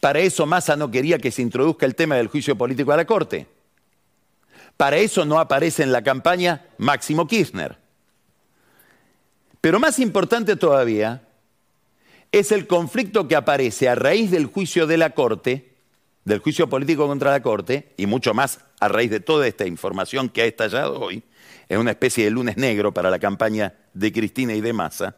Para 0.00 0.20
eso 0.20 0.46
Massa 0.46 0.76
no 0.76 0.90
quería 0.90 1.18
que 1.18 1.30
se 1.30 1.42
introduzca 1.42 1.86
el 1.86 1.94
tema 1.94 2.16
del 2.16 2.28
juicio 2.28 2.56
político 2.56 2.92
a 2.92 2.96
la 2.96 3.04
Corte. 3.04 3.46
Para 4.76 4.96
eso 4.98 5.24
no 5.24 5.40
aparece 5.40 5.82
en 5.82 5.90
la 5.90 6.02
campaña 6.02 6.66
Máximo 6.78 7.26
Kirchner. 7.26 7.76
Pero 9.60 9.80
más 9.80 9.98
importante 9.98 10.54
todavía 10.54 11.22
es 12.32 12.52
el 12.52 12.66
conflicto 12.66 13.28
que 13.28 13.36
aparece 13.36 13.88
a 13.88 13.94
raíz 13.94 14.30
del 14.30 14.46
juicio 14.46 14.86
de 14.86 14.96
la 14.96 15.10
Corte, 15.10 15.72
del 16.24 16.40
juicio 16.40 16.68
político 16.68 17.06
contra 17.06 17.30
la 17.30 17.42
Corte, 17.42 17.94
y 17.96 18.06
mucho 18.06 18.34
más 18.34 18.60
a 18.80 18.88
raíz 18.88 19.10
de 19.10 19.20
toda 19.20 19.46
esta 19.46 19.66
información 19.66 20.28
que 20.28 20.42
ha 20.42 20.46
estallado 20.46 21.00
hoy, 21.00 21.22
es 21.68 21.78
una 21.78 21.90
especie 21.90 22.24
de 22.24 22.30
lunes 22.30 22.56
negro 22.56 22.92
para 22.92 23.10
la 23.10 23.18
campaña 23.18 23.74
de 23.94 24.12
Cristina 24.12 24.54
y 24.54 24.60
de 24.60 24.72
Massa, 24.72 25.16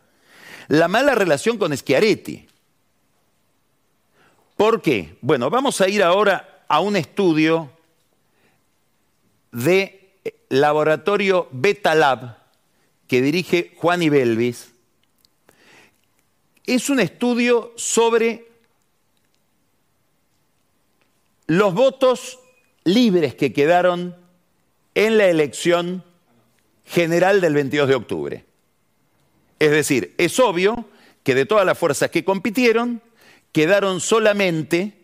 la 0.69 0.89
mala 0.89 1.15
relación 1.15 1.59
con 1.59 1.77
Schiaretti. 1.77 2.47
¿Por 4.57 4.83
qué? 4.83 5.17
Bueno, 5.21 5.51
vamos 5.51 5.81
a 5.81 5.89
ir 5.89 6.03
ahora 6.03 6.65
a 6.69 6.81
un 6.81 6.95
estudio 6.95 7.71
de 9.53 10.13
laboratorio 10.49 11.49
Beta 11.51 11.95
Lab 11.95 12.37
que 13.09 13.23
dirige 13.23 13.73
Juan 13.77 14.03
Ibelvis, 14.03 14.73
es 16.67 16.91
un 16.91 17.01
estudio 17.01 17.73
sobre 17.77 18.47
los 21.47 21.75
votos 21.75 22.39
libres 22.85 23.35
que 23.35 23.53
quedaron 23.53 24.17
en 24.95 25.19
la 25.19 25.27
elección 25.27 26.05
general 26.87 27.41
del 27.41 27.55
22 27.55 27.89
de 27.89 27.95
octubre. 27.95 28.45
Es 29.59 29.71
decir, 29.71 30.15
es 30.19 30.39
obvio 30.39 30.87
que 31.23 31.35
de 31.35 31.47
todas 31.47 31.67
las 31.67 31.79
fuerzas 31.79 32.11
que 32.11 32.25
compitieron, 32.25 33.03
quedaron 33.53 34.01
solamente 34.01 34.95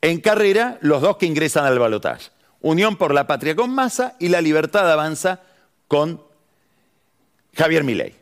en 0.00 0.20
carrera 0.20 0.78
los 0.80 1.02
dos 1.02 1.16
que 1.16 1.26
ingresan 1.26 1.64
al 1.64 1.78
balotaje. 1.78 2.30
Unión 2.60 2.96
por 2.96 3.14
la 3.14 3.26
Patria 3.26 3.54
con 3.54 3.70
Massa 3.70 4.16
y 4.18 4.28
La 4.28 4.40
Libertad 4.40 4.90
Avanza 4.90 5.42
con 5.88 6.22
Javier 7.54 7.84
Milei. 7.84 8.14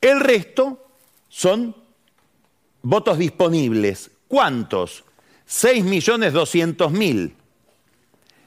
El 0.00 0.20
resto 0.20 0.89
son 1.30 1.74
votos 2.82 3.16
disponibles. 3.16 4.10
¿Cuántos? 4.28 5.04
6.200.000 5.48 7.32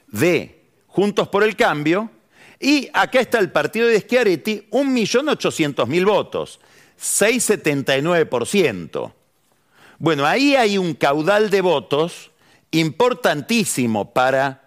de 0.08 0.62
Juntos 0.86 1.28
por 1.28 1.42
el 1.42 1.56
Cambio 1.56 2.10
y 2.60 2.88
acá 2.92 3.18
está 3.20 3.40
el 3.40 3.50
partido 3.50 3.88
de 3.88 4.00
Schiaretti, 4.00 4.68
1.800.000 4.70 6.06
votos, 6.06 6.60
6,79%. 6.98 9.12
Bueno, 9.98 10.24
ahí 10.24 10.54
hay 10.54 10.78
un 10.78 10.94
caudal 10.94 11.50
de 11.50 11.60
votos 11.60 12.30
importantísimo 12.70 14.12
para 14.12 14.62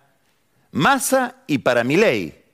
Massa 0.72 1.38
y 1.48 1.60
para 1.60 1.84
Milei. 1.84 2.47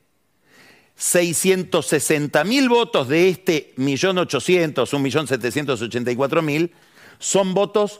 660 1.04 2.46
mil 2.46 2.70
votos 2.70 3.10
de 3.10 3.28
este 3.28 3.74
1.800.000, 3.76 4.74
1.784.000 4.74 6.72
son 7.20 7.54
votos 7.54 8.00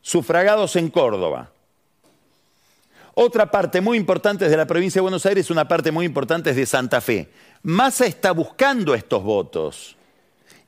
sufragados 0.00 0.76
en 0.76 0.88
Córdoba. 0.88 1.50
Otra 3.12 3.50
parte 3.50 3.82
muy 3.82 3.98
importante 3.98 4.48
de 4.48 4.56
la 4.56 4.66
provincia 4.66 5.00
de 5.00 5.02
Buenos 5.02 5.26
Aires, 5.26 5.50
una 5.50 5.68
parte 5.68 5.92
muy 5.92 6.06
importante 6.06 6.48
es 6.50 6.56
de 6.56 6.64
Santa 6.64 7.02
Fe. 7.02 7.28
Massa 7.62 8.06
está 8.06 8.30
buscando 8.30 8.94
estos 8.94 9.22
votos 9.22 9.94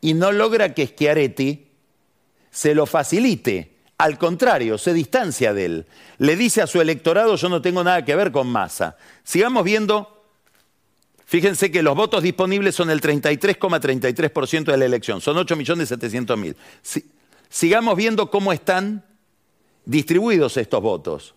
y 0.02 0.12
no 0.12 0.32
logra 0.32 0.74
que 0.74 0.86
Schiaretti 0.86 1.66
se 2.50 2.74
lo 2.74 2.84
facilite. 2.84 3.72
Al 3.96 4.18
contrario, 4.18 4.76
se 4.76 4.92
distancia 4.92 5.54
de 5.54 5.64
él. 5.64 5.86
Le 6.18 6.36
dice 6.36 6.60
a 6.60 6.66
su 6.66 6.82
electorado, 6.82 7.36
yo 7.36 7.48
no 7.48 7.62
tengo 7.62 7.82
nada 7.82 8.04
que 8.04 8.14
ver 8.14 8.32
con 8.32 8.48
Massa. 8.48 8.98
Sigamos 9.24 9.64
viendo 9.64 10.17
Fíjense 11.28 11.70
que 11.70 11.82
los 11.82 11.94
votos 11.94 12.22
disponibles 12.22 12.74
son 12.74 12.88
el 12.88 13.02
33,33% 13.02 14.64
de 14.64 14.78
la 14.78 14.86
elección, 14.86 15.20
son 15.20 15.36
8.700.000. 15.36 16.56
Si, 16.80 17.04
sigamos 17.50 17.96
viendo 17.96 18.30
cómo 18.30 18.50
están 18.50 19.04
distribuidos 19.84 20.56
estos 20.56 20.80
votos. 20.80 21.34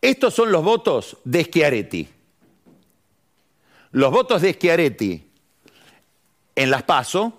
Estos 0.00 0.32
son 0.32 0.50
los 0.50 0.64
votos 0.64 1.18
de 1.24 1.44
Schiaretti. 1.44 2.08
Los 3.90 4.10
votos 4.10 4.40
de 4.40 4.54
Schiaretti 4.54 5.30
en 6.56 6.70
las 6.70 6.84
PASO 6.84 7.38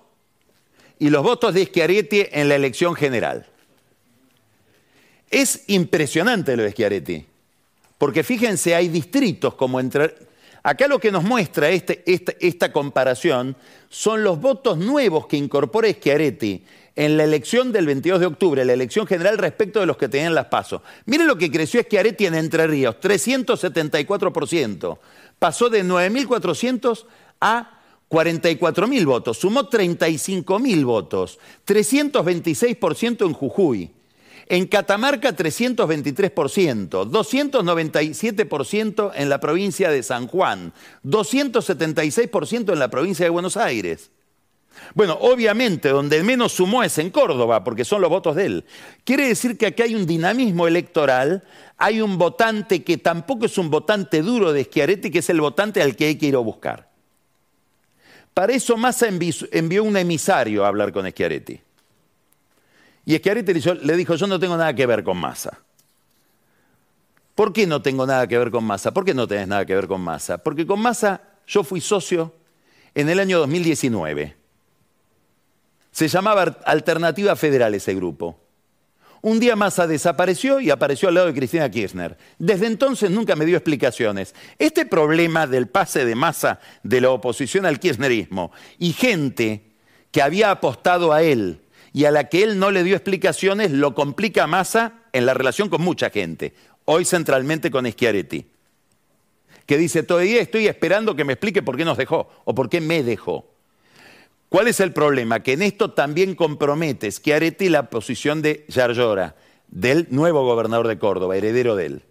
y 1.00 1.10
los 1.10 1.24
votos 1.24 1.54
de 1.54 1.66
Schiaretti 1.66 2.24
en 2.30 2.48
la 2.48 2.54
elección 2.54 2.94
general. 2.94 3.48
Es 5.28 5.64
impresionante 5.66 6.56
lo 6.56 6.62
de 6.62 6.70
Schiaretti 6.70 7.31
porque 8.02 8.24
fíjense, 8.24 8.74
hay 8.74 8.88
distritos 8.88 9.54
como 9.54 9.78
entre... 9.78 10.12
Acá 10.64 10.88
lo 10.88 10.98
que 10.98 11.12
nos 11.12 11.22
muestra 11.22 11.70
este, 11.70 12.02
esta, 12.40 12.72
comparación 12.72 13.54
son 13.88 14.24
los 14.24 14.40
votos 14.40 14.76
nuevos 14.76 15.28
que 15.28 15.36
incorpora 15.36 15.88
Schiaretti 15.88 16.64
en 16.96 17.16
la 17.16 17.22
elección 17.22 17.70
del 17.70 17.86
22 17.86 18.18
de 18.18 18.26
octubre, 18.26 18.64
la 18.64 18.72
elección 18.72 19.06
general 19.06 19.38
respecto 19.38 19.78
de 19.78 19.86
los 19.86 19.96
que 19.96 20.08
tenían 20.08 20.34
las 20.34 20.46
pasos. 20.46 20.82
Miren 21.06 21.28
lo 21.28 21.38
que 21.38 21.48
creció 21.48 21.80
Schiaretti 21.80 22.26
en 22.26 22.34
Entre 22.34 22.66
Ríos, 22.66 22.96
374%. 23.00 24.98
Pasó 25.38 25.70
de 25.70 25.84
9.400 25.84 27.04
a 27.40 27.82
44.000 28.10 29.04
votos, 29.06 29.38
sumó 29.38 29.70
35.000 29.70 30.84
votos, 30.84 31.38
326% 31.64 33.26
en 33.26 33.32
Jujuy. 33.32 33.92
En 34.48 34.66
Catamarca 34.66 35.36
323%, 35.36 37.10
297% 37.10 39.12
en 39.14 39.28
la 39.28 39.40
provincia 39.40 39.90
de 39.90 40.02
San 40.02 40.26
Juan, 40.26 40.72
276% 41.04 42.72
en 42.72 42.78
la 42.78 42.88
provincia 42.88 43.24
de 43.24 43.30
Buenos 43.30 43.56
Aires. 43.56 44.10
Bueno, 44.94 45.18
obviamente 45.20 45.90
donde 45.90 46.22
menos 46.22 46.52
sumó 46.52 46.82
es 46.82 46.96
en 46.98 47.10
Córdoba, 47.10 47.62
porque 47.62 47.84
son 47.84 48.00
los 48.00 48.10
votos 48.10 48.36
de 48.36 48.46
él. 48.46 48.64
Quiere 49.04 49.28
decir 49.28 49.58
que 49.58 49.66
aquí 49.66 49.82
hay 49.82 49.94
un 49.94 50.06
dinamismo 50.06 50.66
electoral, 50.66 51.44
hay 51.76 52.00
un 52.00 52.18
votante 52.18 52.82
que 52.82 52.98
tampoco 52.98 53.46
es 53.46 53.58
un 53.58 53.70
votante 53.70 54.22
duro 54.22 54.52
de 54.52 54.64
Schiaretti, 54.64 55.10
que 55.10 55.20
es 55.20 55.30
el 55.30 55.40
votante 55.40 55.82
al 55.82 55.94
que 55.94 56.06
hay 56.06 56.16
que 56.16 56.26
ir 56.26 56.36
a 56.36 56.38
buscar. 56.38 56.90
Para 58.34 58.54
eso 58.54 58.76
Massa 58.76 59.08
envió 59.08 59.84
un 59.84 59.96
emisario 59.96 60.64
a 60.64 60.68
hablar 60.68 60.92
con 60.92 61.08
Schiaretti. 61.08 61.60
Y 63.04 63.16
Schiaretti 63.16 63.52
le 63.82 63.96
dijo, 63.96 64.14
yo 64.14 64.26
no 64.26 64.38
tengo 64.38 64.56
nada 64.56 64.74
que 64.74 64.86
ver 64.86 65.02
con 65.02 65.18
Massa. 65.18 65.58
¿Por 67.34 67.52
qué 67.52 67.66
no 67.66 67.82
tengo 67.82 68.06
nada 68.06 68.26
que 68.26 68.38
ver 68.38 68.50
con 68.50 68.64
Massa? 68.64 68.92
¿Por 68.92 69.04
qué 69.04 69.14
no 69.14 69.26
tenés 69.26 69.48
nada 69.48 69.64
que 69.64 69.74
ver 69.74 69.88
con 69.88 70.00
Massa? 70.00 70.38
Porque 70.38 70.66
con 70.66 70.80
Massa 70.80 71.20
yo 71.46 71.64
fui 71.64 71.80
socio 71.80 72.32
en 72.94 73.08
el 73.08 73.18
año 73.18 73.38
2019. 73.38 74.36
Se 75.90 76.08
llamaba 76.08 76.58
Alternativa 76.64 77.34
Federal 77.36 77.74
ese 77.74 77.94
grupo. 77.94 78.38
Un 79.22 79.38
día 79.38 79.54
Massa 79.54 79.86
desapareció 79.86 80.58
y 80.60 80.70
apareció 80.70 81.08
al 81.08 81.14
lado 81.14 81.28
de 81.28 81.34
Cristina 81.34 81.70
Kirchner. 81.70 82.18
Desde 82.38 82.66
entonces 82.66 83.10
nunca 83.10 83.36
me 83.36 83.46
dio 83.46 83.56
explicaciones. 83.56 84.34
Este 84.58 84.84
problema 84.84 85.46
del 85.46 85.68
pase 85.68 86.04
de 86.04 86.14
Massa 86.14 86.58
de 86.82 87.00
la 87.00 87.10
oposición 87.10 87.64
al 87.64 87.78
kirchnerismo 87.78 88.50
y 88.78 88.92
gente 88.92 89.62
que 90.10 90.22
había 90.22 90.50
apostado 90.50 91.12
a 91.12 91.22
él 91.22 91.60
y 91.92 92.04
a 92.06 92.10
la 92.10 92.28
que 92.28 92.42
él 92.42 92.58
no 92.58 92.70
le 92.70 92.84
dio 92.84 92.96
explicaciones 92.96 93.70
lo 93.70 93.94
complica 93.94 94.44
a 94.44 94.46
Massa 94.46 94.94
en 95.12 95.26
la 95.26 95.34
relación 95.34 95.68
con 95.68 95.82
mucha 95.82 96.10
gente. 96.10 96.54
Hoy 96.84 97.04
centralmente 97.04 97.70
con 97.70 97.90
Schiaretti. 97.90 98.46
Que 99.66 99.78
dice, 99.78 100.02
todavía 100.02 100.40
estoy 100.40 100.66
esperando 100.66 101.14
que 101.14 101.24
me 101.24 101.34
explique 101.34 101.62
por 101.62 101.76
qué 101.76 101.84
nos 101.84 101.98
dejó 101.98 102.28
o 102.44 102.54
por 102.54 102.68
qué 102.68 102.80
me 102.80 103.02
dejó. 103.02 103.46
¿Cuál 104.48 104.68
es 104.68 104.80
el 104.80 104.92
problema? 104.92 105.40
Que 105.40 105.52
en 105.52 105.62
esto 105.62 105.92
también 105.92 106.34
compromete 106.34 107.10
Schiaretti 107.10 107.68
la 107.68 107.88
posición 107.88 108.42
de 108.42 108.64
Yarlora, 108.68 109.36
del 109.68 110.08
nuevo 110.10 110.44
gobernador 110.44 110.88
de 110.88 110.98
Córdoba, 110.98 111.36
heredero 111.36 111.76
de 111.76 111.86
él. 111.86 112.02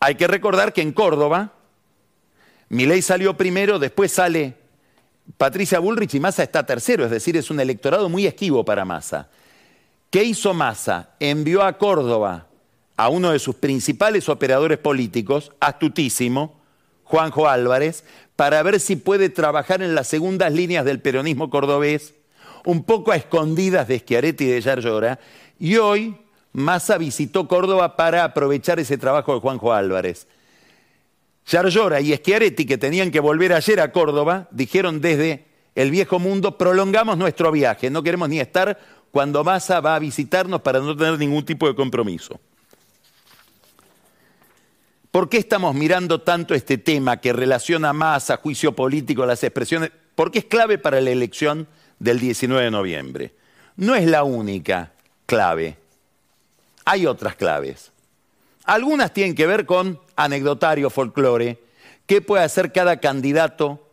Hay 0.00 0.16
que 0.16 0.26
recordar 0.26 0.72
que 0.72 0.82
en 0.82 0.92
Córdoba, 0.92 1.54
Milei 2.68 3.02
salió 3.02 3.36
primero, 3.36 3.78
después 3.78 4.12
sale 4.12 4.54
Patricia 5.36 5.78
Bullrich 5.78 6.14
y 6.14 6.20
Massa 6.20 6.42
está 6.42 6.64
tercero, 6.64 7.04
es 7.04 7.10
decir, 7.10 7.36
es 7.36 7.50
un 7.50 7.60
electorado 7.60 8.08
muy 8.08 8.26
esquivo 8.26 8.64
para 8.64 8.84
Massa. 8.84 9.28
¿Qué 10.10 10.22
hizo 10.22 10.54
Massa? 10.54 11.10
Envió 11.18 11.62
a 11.62 11.78
Córdoba 11.78 12.46
a 12.96 13.08
uno 13.08 13.32
de 13.32 13.38
sus 13.38 13.56
principales 13.56 14.28
operadores 14.28 14.78
políticos, 14.78 15.52
astutísimo, 15.60 16.60
Juanjo 17.02 17.48
Álvarez, 17.48 18.04
para 18.36 18.62
ver 18.62 18.80
si 18.80 18.96
puede 18.96 19.28
trabajar 19.28 19.82
en 19.82 19.94
las 19.94 20.06
segundas 20.06 20.52
líneas 20.52 20.84
del 20.84 21.00
peronismo 21.00 21.50
cordobés, 21.50 22.14
un 22.64 22.84
poco 22.84 23.12
a 23.12 23.16
escondidas 23.16 23.88
de 23.88 23.98
Schiaretti 23.98 24.44
y 24.44 24.48
de 24.48 24.60
Yarlora, 24.60 25.18
y 25.58 25.76
hoy 25.76 26.16
Massa 26.52 26.98
visitó 26.98 27.48
Córdoba 27.48 27.96
para 27.96 28.24
aprovechar 28.24 28.78
ese 28.78 28.96
trabajo 28.96 29.34
de 29.34 29.40
Juanjo 29.40 29.72
Álvarez. 29.72 30.26
Yarlora 31.46 32.00
y 32.00 32.14
Schiaretti, 32.14 32.64
que 32.64 32.78
tenían 32.78 33.10
que 33.10 33.20
volver 33.20 33.52
ayer 33.52 33.80
a 33.80 33.92
Córdoba, 33.92 34.48
dijeron 34.50 35.00
desde 35.00 35.44
el 35.74 35.90
viejo 35.90 36.18
mundo, 36.18 36.56
prolongamos 36.56 37.18
nuestro 37.18 37.50
viaje, 37.52 37.90
no 37.90 38.02
queremos 38.02 38.28
ni 38.28 38.40
estar 38.40 38.78
cuando 39.10 39.44
Massa 39.44 39.80
va 39.80 39.94
a 39.94 39.98
visitarnos 39.98 40.60
para 40.62 40.80
no 40.80 40.96
tener 40.96 41.18
ningún 41.18 41.44
tipo 41.44 41.66
de 41.66 41.74
compromiso. 41.74 42.40
¿Por 45.10 45.28
qué 45.28 45.36
estamos 45.36 45.74
mirando 45.76 46.22
tanto 46.22 46.54
este 46.54 46.78
tema 46.78 47.20
que 47.20 47.32
relaciona 47.32 47.92
más 47.92 48.30
a 48.30 48.38
juicio 48.38 48.74
político 48.74 49.24
las 49.24 49.44
expresiones? 49.44 49.92
Porque 50.16 50.40
es 50.40 50.44
clave 50.46 50.78
para 50.78 51.00
la 51.00 51.10
elección 51.10 51.68
del 52.00 52.18
19 52.18 52.64
de 52.64 52.70
noviembre. 52.72 53.34
No 53.76 53.94
es 53.94 54.06
la 54.06 54.24
única 54.24 54.92
clave. 55.26 55.76
Hay 56.84 57.06
otras 57.06 57.36
claves. 57.36 57.92
Algunas 58.64 59.12
tienen 59.12 59.34
que 59.34 59.46
ver 59.46 59.66
con 59.66 60.00
anecdotario, 60.16 60.90
folclore, 60.90 61.62
qué 62.06 62.22
puede 62.22 62.44
hacer 62.44 62.72
cada 62.72 62.98
candidato 62.98 63.90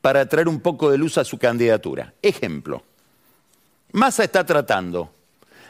para 0.00 0.28
traer 0.28 0.48
un 0.48 0.60
poco 0.60 0.90
de 0.90 0.98
luz 0.98 1.18
a 1.18 1.24
su 1.24 1.38
candidatura. 1.38 2.14
Ejemplo, 2.22 2.84
Massa 3.92 4.24
está 4.24 4.46
tratando, 4.46 5.12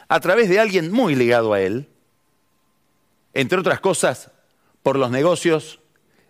a 0.07 0.19
través 0.19 0.49
de 0.49 0.59
alguien 0.59 0.91
muy 0.91 1.15
ligado 1.15 1.53
a 1.53 1.61
él, 1.61 1.87
entre 3.33 3.59
otras 3.59 3.79
cosas, 3.79 4.31
por 4.83 4.97
los 4.97 5.09
negocios 5.09 5.79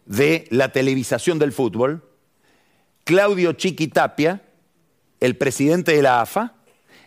de 0.05 0.47
la 0.49 0.69
televisación 0.69 1.39
del 1.39 1.51
fútbol, 1.51 2.03
Claudio 3.03 3.53
Chiqui 3.53 3.87
Tapia, 3.89 4.41
el 5.19 5.35
presidente 5.35 5.93
de 5.93 6.01
la 6.01 6.21
AFA, 6.21 6.55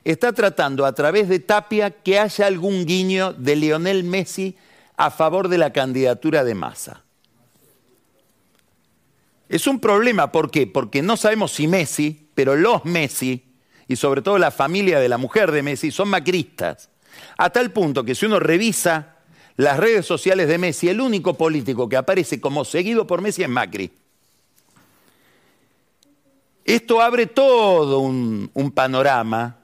está 0.05 0.33
tratando 0.33 0.85
a 0.85 0.95
través 0.95 1.29
de 1.29 1.41
Tapia 1.41 1.91
que 1.91 2.19
haya 2.19 2.47
algún 2.47 2.85
guiño 2.85 3.33
de 3.33 3.57
Lionel 3.57 4.05
Messi 4.05 4.57
a 4.97 5.11
favor 5.11 5.49
de 5.49 5.59
la 5.59 5.73
candidatura 5.73 6.45
de 6.45 6.55
Massa. 6.55 7.03
Es 9.49 9.67
un 9.67 9.79
problema, 9.79 10.33
¿por 10.33 10.51
qué? 10.51 10.67
Porque 10.67 11.03
no 11.03 11.17
sabemos 11.17 11.53
si 11.53 11.69
Messi, 11.69 12.31
pero 12.35 12.57
los 12.57 12.85
Messi, 12.85 13.45
y 13.87 13.97
sobre 13.97 14.23
todo 14.23 14.39
la 14.39 14.51
familia 14.51 14.99
de 14.99 15.09
la 15.09 15.19
mujer 15.19 15.53
de 15.53 15.63
Messi, 15.63 15.91
son 15.91 16.09
macristas. 16.09 16.91
A 17.39 17.51
tal 17.51 17.71
punto 17.71 18.05
que 18.05 18.15
si 18.15 18.27
uno 18.27 18.41
revisa 18.41 19.17
las 19.57 19.79
redes 19.79 20.05
sociales 20.05 20.49
de 20.49 20.59
Messi, 20.59 20.89
el 20.89 21.01
único 21.01 21.35
político 21.35 21.89
que 21.89 21.97
aparece 21.97 22.41
como 22.41 22.65
seguido 22.65 23.07
por 23.07 23.23
Messi 23.23 23.43
es 23.43 23.49
Macri. 23.49 23.91
Esto 26.65 27.01
abre 27.01 27.27
todo 27.27 28.01
un, 28.01 28.51
un 28.53 28.71
panorama 28.73 29.57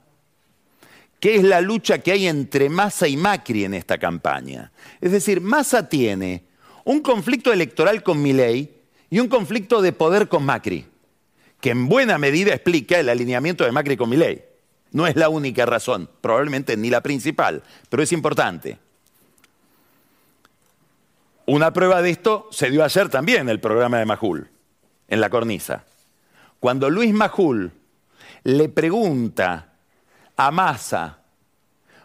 que 1.23 1.37
es 1.37 1.45
la 1.45 1.61
lucha 1.61 2.01
que 2.01 2.11
hay 2.11 2.27
entre 2.27 2.69
Massa 2.69 3.07
y 3.07 3.17
Macri 3.17 3.65
en 3.65 3.75
esta 3.75 3.97
campaña. 3.97 4.73
Es 5.01 5.13
decir, 5.13 5.41
Massa 5.41 5.89
tiene 5.89 6.43
un 6.85 6.99
conflicto 6.99 7.53
electoral 7.53 8.03
con 8.03 8.21
Milei 8.21 8.69
y 9.09 9.21
un 9.21 9.29
conflicto 9.29 9.81
de 9.83 9.93
poder 9.93 10.27
con 10.27 10.45
Macri, 10.45 10.85
que 11.61 11.71
en 11.71 11.89
buena 11.89 12.19
medida 12.19 12.53
explica 12.53 12.99
el 12.99 13.09
alineamiento 13.09 13.63
de 13.63 13.71
Macri 13.71 13.97
con 13.97 14.11
Milei. 14.11 14.43
No 14.91 15.07
es 15.07 15.15
la 15.15 15.29
única 15.29 15.65
razón, 15.65 16.11
probablemente 16.21 16.77
ni 16.77 16.91
la 16.91 17.03
principal, 17.03 17.63
pero 17.89 18.03
es 18.03 18.11
importante. 18.11 18.79
Una 21.47 21.73
prueba 21.73 22.03
de 22.03 22.11
esto 22.11 22.49
se 22.51 22.69
dio 22.69 22.83
ayer 22.83 23.09
también 23.11 23.43
en 23.43 23.49
el 23.49 23.61
programa 23.61 24.01
de 24.01 24.07
Majul, 24.07 24.51
en 25.07 25.21
la 25.21 25.31
cornisa. 25.31 25.85
Cuando 26.59 26.91
Luis 26.91 27.15
Majul 27.15 27.71
le 28.43 28.69
pregunta 28.69 29.72
a 30.37 30.51
Massa 30.51 31.19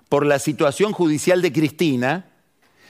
por 0.09 0.25
la 0.25 0.39
situación 0.39 0.93
judicial 0.93 1.41
de 1.41 1.51
Cristina, 1.51 2.25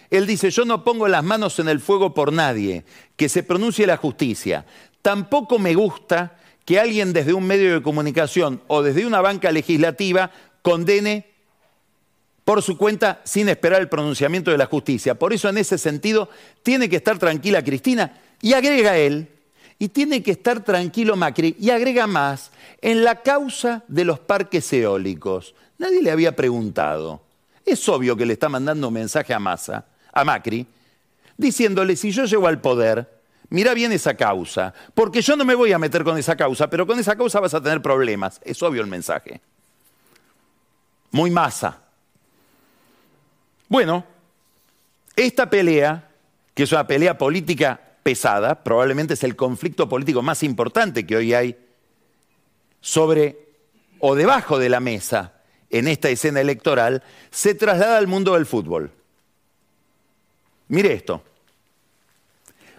él 0.09 0.25
dice, 0.25 0.51
yo 0.51 0.65
no 0.65 0.83
pongo 0.83 1.07
las 1.07 1.23
manos 1.23 1.59
en 1.59 1.67
el 1.67 1.79
fuego 1.79 2.13
por 2.13 2.31
nadie, 2.31 2.85
que 3.15 3.29
se 3.29 3.43
pronuncie 3.43 3.87
la 3.87 3.97
justicia. 3.97 4.65
Tampoco 5.01 5.59
me 5.59 5.73
gusta 5.73 6.37
que 6.65 6.79
alguien 6.79 7.13
desde 7.13 7.33
un 7.33 7.45
medio 7.45 7.73
de 7.73 7.81
comunicación 7.81 8.61
o 8.67 8.83
desde 8.83 9.05
una 9.05 9.21
banca 9.21 9.51
legislativa 9.51 10.31
condene 10.61 11.27
por 12.43 12.61
su 12.61 12.77
cuenta 12.77 13.21
sin 13.25 13.49
esperar 13.49 13.81
el 13.81 13.89
pronunciamiento 13.89 14.51
de 14.51 14.57
la 14.57 14.67
justicia. 14.67 15.15
Por 15.15 15.33
eso 15.33 15.49
en 15.49 15.57
ese 15.57 15.77
sentido 15.77 16.29
tiene 16.63 16.87
que 16.87 16.97
estar 16.97 17.17
tranquila 17.17 17.63
Cristina 17.63 18.19
y 18.41 18.53
agrega 18.53 18.97
él, 18.97 19.27
y 19.79 19.89
tiene 19.89 20.23
que 20.23 20.31
estar 20.31 20.63
tranquilo 20.63 21.15
Macri 21.15 21.55
y 21.59 21.69
agrega 21.69 22.07
más 22.07 22.51
en 22.81 23.03
la 23.03 23.21
causa 23.21 23.83
de 23.87 24.05
los 24.05 24.19
parques 24.19 24.71
eólicos. 24.73 25.53
Nadie 25.77 26.01
le 26.01 26.11
había 26.11 26.35
preguntado. 26.35 27.21
Es 27.65 27.87
obvio 27.89 28.15
que 28.15 28.25
le 28.25 28.33
está 28.33 28.49
mandando 28.49 28.87
un 28.87 28.93
mensaje 28.93 29.33
a 29.33 29.39
Massa, 29.39 29.85
a 30.11 30.23
Macri, 30.23 30.65
diciéndole, 31.37 31.95
si 31.95 32.11
yo 32.11 32.25
llego 32.25 32.47
al 32.47 32.59
poder, 32.59 33.21
mira 33.49 33.73
bien 33.73 33.91
esa 33.91 34.15
causa, 34.15 34.73
porque 34.93 35.21
yo 35.21 35.35
no 35.35 35.45
me 35.45 35.53
voy 35.53 35.71
a 35.73 35.79
meter 35.79 36.03
con 36.03 36.17
esa 36.17 36.35
causa, 36.35 36.69
pero 36.69 36.87
con 36.87 36.97
esa 36.97 37.15
causa 37.15 37.39
vas 37.39 37.53
a 37.53 37.61
tener 37.61 37.81
problemas. 37.81 38.41
Es 38.43 38.63
obvio 38.63 38.81
el 38.81 38.87
mensaje. 38.87 39.41
Muy 41.11 41.29
masa. 41.29 41.81
Bueno, 43.67 44.05
esta 45.15 45.49
pelea, 45.49 46.09
que 46.53 46.63
es 46.63 46.71
una 46.71 46.87
pelea 46.87 47.17
política 47.17 47.86
pesada, 48.07 48.63
probablemente 48.63 49.15
es 49.15 49.23
el 49.25 49.35
conflicto 49.35 49.89
político 49.89 50.21
más 50.21 50.41
importante 50.41 51.05
que 51.05 51.17
hoy 51.17 51.33
hay 51.33 51.57
sobre 52.79 53.37
o 53.99 54.15
debajo 54.15 54.59
de 54.59 54.69
la 54.69 54.79
mesa 54.79 55.41
en 55.69 55.89
esta 55.89 56.07
escena 56.07 56.39
electoral, 56.39 57.03
se 57.31 57.53
traslada 57.53 57.97
al 57.97 58.07
mundo 58.07 58.35
del 58.35 58.45
fútbol. 58.45 58.91
Mire 60.69 60.93
esto. 60.93 61.21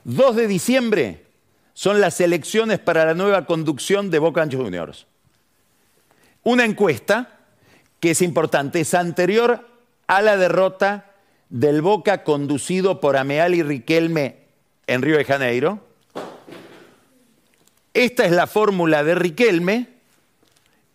2 0.05 0.35
de 0.35 0.47
diciembre 0.47 1.26
son 1.74 2.01
las 2.01 2.22
elecciones 2.22 2.79
para 2.79 3.05
la 3.05 3.12
nueva 3.12 3.45
conducción 3.45 4.09
de 4.09 4.20
Boca 4.20 4.49
Juniors. 4.51 5.07
Una 6.43 6.64
encuesta 6.64 7.39
que 8.01 8.12
es 8.12 8.22
importante, 8.22 8.81
es 8.81 8.95
anterior 8.95 9.68
a 10.07 10.22
la 10.22 10.39
derrota 10.39 11.12
del 11.51 11.83
Boca 11.83 12.24
conducido 12.24 12.99
por 12.99 13.18
Ameal 13.18 13.55
y 13.55 13.62
Riquelme 13.62 14.48
en 14.89 15.03
Río 15.03 15.18
de 15.18 15.24
Janeiro. 15.24 15.78
Esta 17.95 18.24
es 18.24 18.32
la 18.32 18.49
fórmula 18.49 19.05
de 19.05 19.14
Riquelme, 19.14 19.86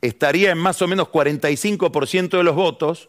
estaría 0.02 0.52
en 0.52 0.58
más 0.58 0.82
o 0.82 0.88
menos 0.88 1.08
45% 1.10 2.38
de 2.38 2.44
los 2.44 2.56
votos. 2.56 3.08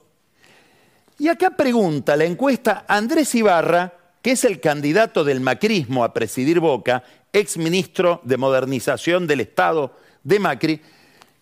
Y 1.18 1.28
acá 1.28 1.50
pregunta 1.50 2.16
la 2.16 2.24
encuesta 2.24 2.84
Andrés 2.86 3.34
Ibarra, 3.34 3.94
que 4.20 4.32
es 4.32 4.44
el 4.44 4.60
candidato 4.60 5.24
del 5.24 5.40
macrismo 5.40 6.04
a 6.04 6.12
presidir 6.12 6.60
Boca, 6.60 7.02
ex 7.32 7.56
ministro 7.56 8.20
de 8.24 8.36
Modernización 8.36 9.26
del 9.26 9.40
Estado 9.40 9.96
de 10.22 10.38
Macri, 10.38 10.82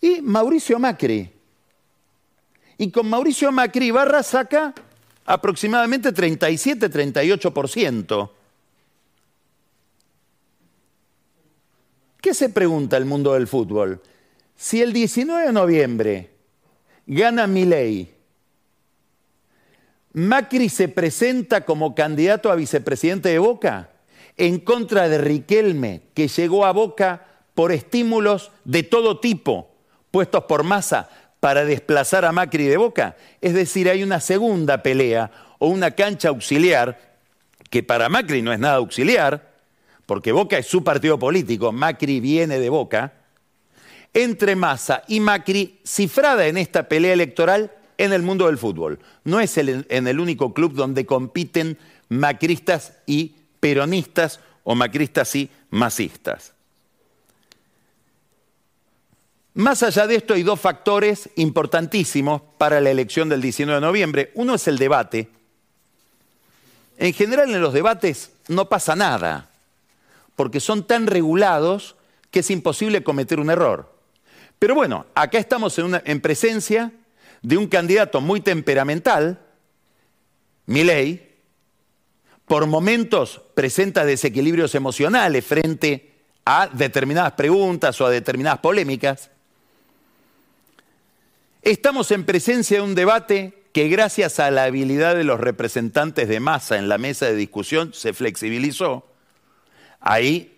y 0.01 0.23
Mauricio 0.23 0.79
Macri. 0.79 1.31
Y 2.79 2.91
con 2.91 3.09
Mauricio 3.09 3.51
Macri 3.53 3.87
Ibarra 3.87 4.23
saca 4.23 4.73
aproximadamente 5.25 6.13
37-38%. 6.13 8.31
¿Qué 12.23 12.35
se 12.35 12.49
pregunta 12.49 12.97
el 12.97 13.05
mundo 13.05 13.33
del 13.33 13.49
fútbol? 13.49 14.01
Si 14.55 14.81
el 14.81 14.93
19 14.93 15.47
de 15.47 15.53
noviembre 15.53 16.31
gana 17.05 17.49
Milei, 17.49 18.15
Macri 20.13 20.69
se 20.69 20.87
presenta 20.87 21.65
como 21.65 21.97
candidato 21.97 22.53
a 22.53 22.55
vicepresidente 22.55 23.31
de 23.31 23.41
Boca 23.41 23.91
en 24.37 24.61
contra 24.61 25.09
de 25.09 25.19
Riquelme, 25.19 26.03
que 26.15 26.29
llegó 26.29 26.65
a 26.65 26.71
Boca 26.71 27.27
por 27.55 27.73
estímulos 27.73 28.53
de 28.65 28.85
todo 28.85 29.19
tipo, 29.19 29.75
puestos 30.13 30.45
por 30.45 30.63
masa 30.63 31.11
para 31.41 31.65
desplazar 31.65 32.25
a 32.25 32.31
Macri 32.31 32.69
de 32.69 32.77
Boca. 32.77 33.17
Es 33.41 33.53
decir, 33.53 33.91
hay 33.91 34.05
una 34.05 34.21
segunda 34.21 34.81
pelea 34.85 35.33
o 35.59 35.67
una 35.67 35.91
cancha 35.91 36.29
auxiliar, 36.29 37.17
que 37.69 37.83
para 37.83 38.09
Macri 38.09 38.43
no 38.43 38.53
es 38.53 38.61
nada 38.61 38.77
auxiliar, 38.77 39.52
porque 40.13 40.31
Boca 40.31 40.59
es 40.59 40.67
su 40.67 40.85
partido 40.85 41.19
político, 41.19 41.73
Macri 41.73 42.21
viene 42.21 42.59
de 42.59 42.69
Boca, 42.69 43.15
entre 44.13 44.55
Massa 44.57 45.05
y 45.09 45.21
Macri, 45.21 45.81
cifrada 45.85 46.47
en 46.49 46.59
esta 46.59 46.87
pelea 46.87 47.15
electoral 47.15 47.73
en 47.97 48.13
el 48.13 48.21
mundo 48.21 48.47
del 48.47 48.59
fútbol. 48.59 48.99
No 49.25 49.41
es 49.41 49.57
en 49.57 50.07
el 50.07 50.21
único 50.21 50.53
club 50.53 50.75
donde 50.75 51.07
compiten 51.07 51.79
macristas 52.11 52.93
y 53.07 53.37
peronistas 53.59 54.41
o 54.65 54.75
macristas 54.75 55.35
y 55.35 55.49
masistas. 55.71 56.53
Más 59.55 59.83
allá 59.83 60.07
de 60.07 60.17
esto 60.17 60.35
hay 60.35 60.43
dos 60.43 60.61
factores 60.61 61.31
importantísimos 61.37 62.43
para 62.59 62.83
la 62.83 62.91
elección 62.91 63.31
del 63.31 63.41
19 63.41 63.81
de 63.81 63.87
noviembre. 63.87 64.31
Uno 64.35 64.57
es 64.57 64.69
el 64.69 64.77
debate. 64.77 65.31
En 66.99 67.15
general 67.15 67.49
en 67.49 67.63
los 67.63 67.73
debates 67.73 68.33
no 68.49 68.69
pasa 68.69 68.95
nada, 68.95 69.49
porque 70.37 70.61
son 70.61 70.87
tan 70.87 71.07
regulados 71.07 71.97
que 72.31 72.41
es 72.41 72.51
imposible 72.51 73.03
cometer 73.03 73.41
un 73.41 73.51
error. 73.51 73.93
Pero 74.59 74.75
bueno, 74.75 75.07
acá 75.15 75.39
estamos 75.39 75.79
en, 75.79 76.01
en 76.05 76.21
presencia 76.21 76.93
de 77.43 77.57
un 77.57 77.67
candidato 77.67 78.21
muy 78.21 78.41
temperamental, 78.41 79.41
Milei, 80.67 81.31
por 82.47 82.67
momentos 82.67 83.41
presenta 83.55 84.05
desequilibrios 84.05 84.75
emocionales 84.75 85.45
frente 85.45 86.13
a 86.45 86.69
determinadas 86.73 87.33
preguntas 87.33 88.01
o 88.01 88.07
a 88.07 88.11
determinadas 88.11 88.61
polémicas, 88.61 89.31
Estamos 91.63 92.11
en 92.11 92.25
presencia 92.25 92.79
de 92.79 92.83
un 92.83 92.97
debate 92.97 93.63
que 93.73 93.87
gracias 93.87 94.41
a 94.41 94.51
la 94.51 94.65
habilidad 94.65 95.15
de 95.15 95.23
los 95.23 95.39
representantes 95.39 96.29
de 96.29 96.41
masa 96.41 96.77
en 96.77 96.89
la 96.89 96.99
mesa 96.99 97.27
de 97.27 97.37
discusión 97.37 97.95
se 97.95 98.13
flexibilizó. 98.13 99.07
Ahí 100.03 100.53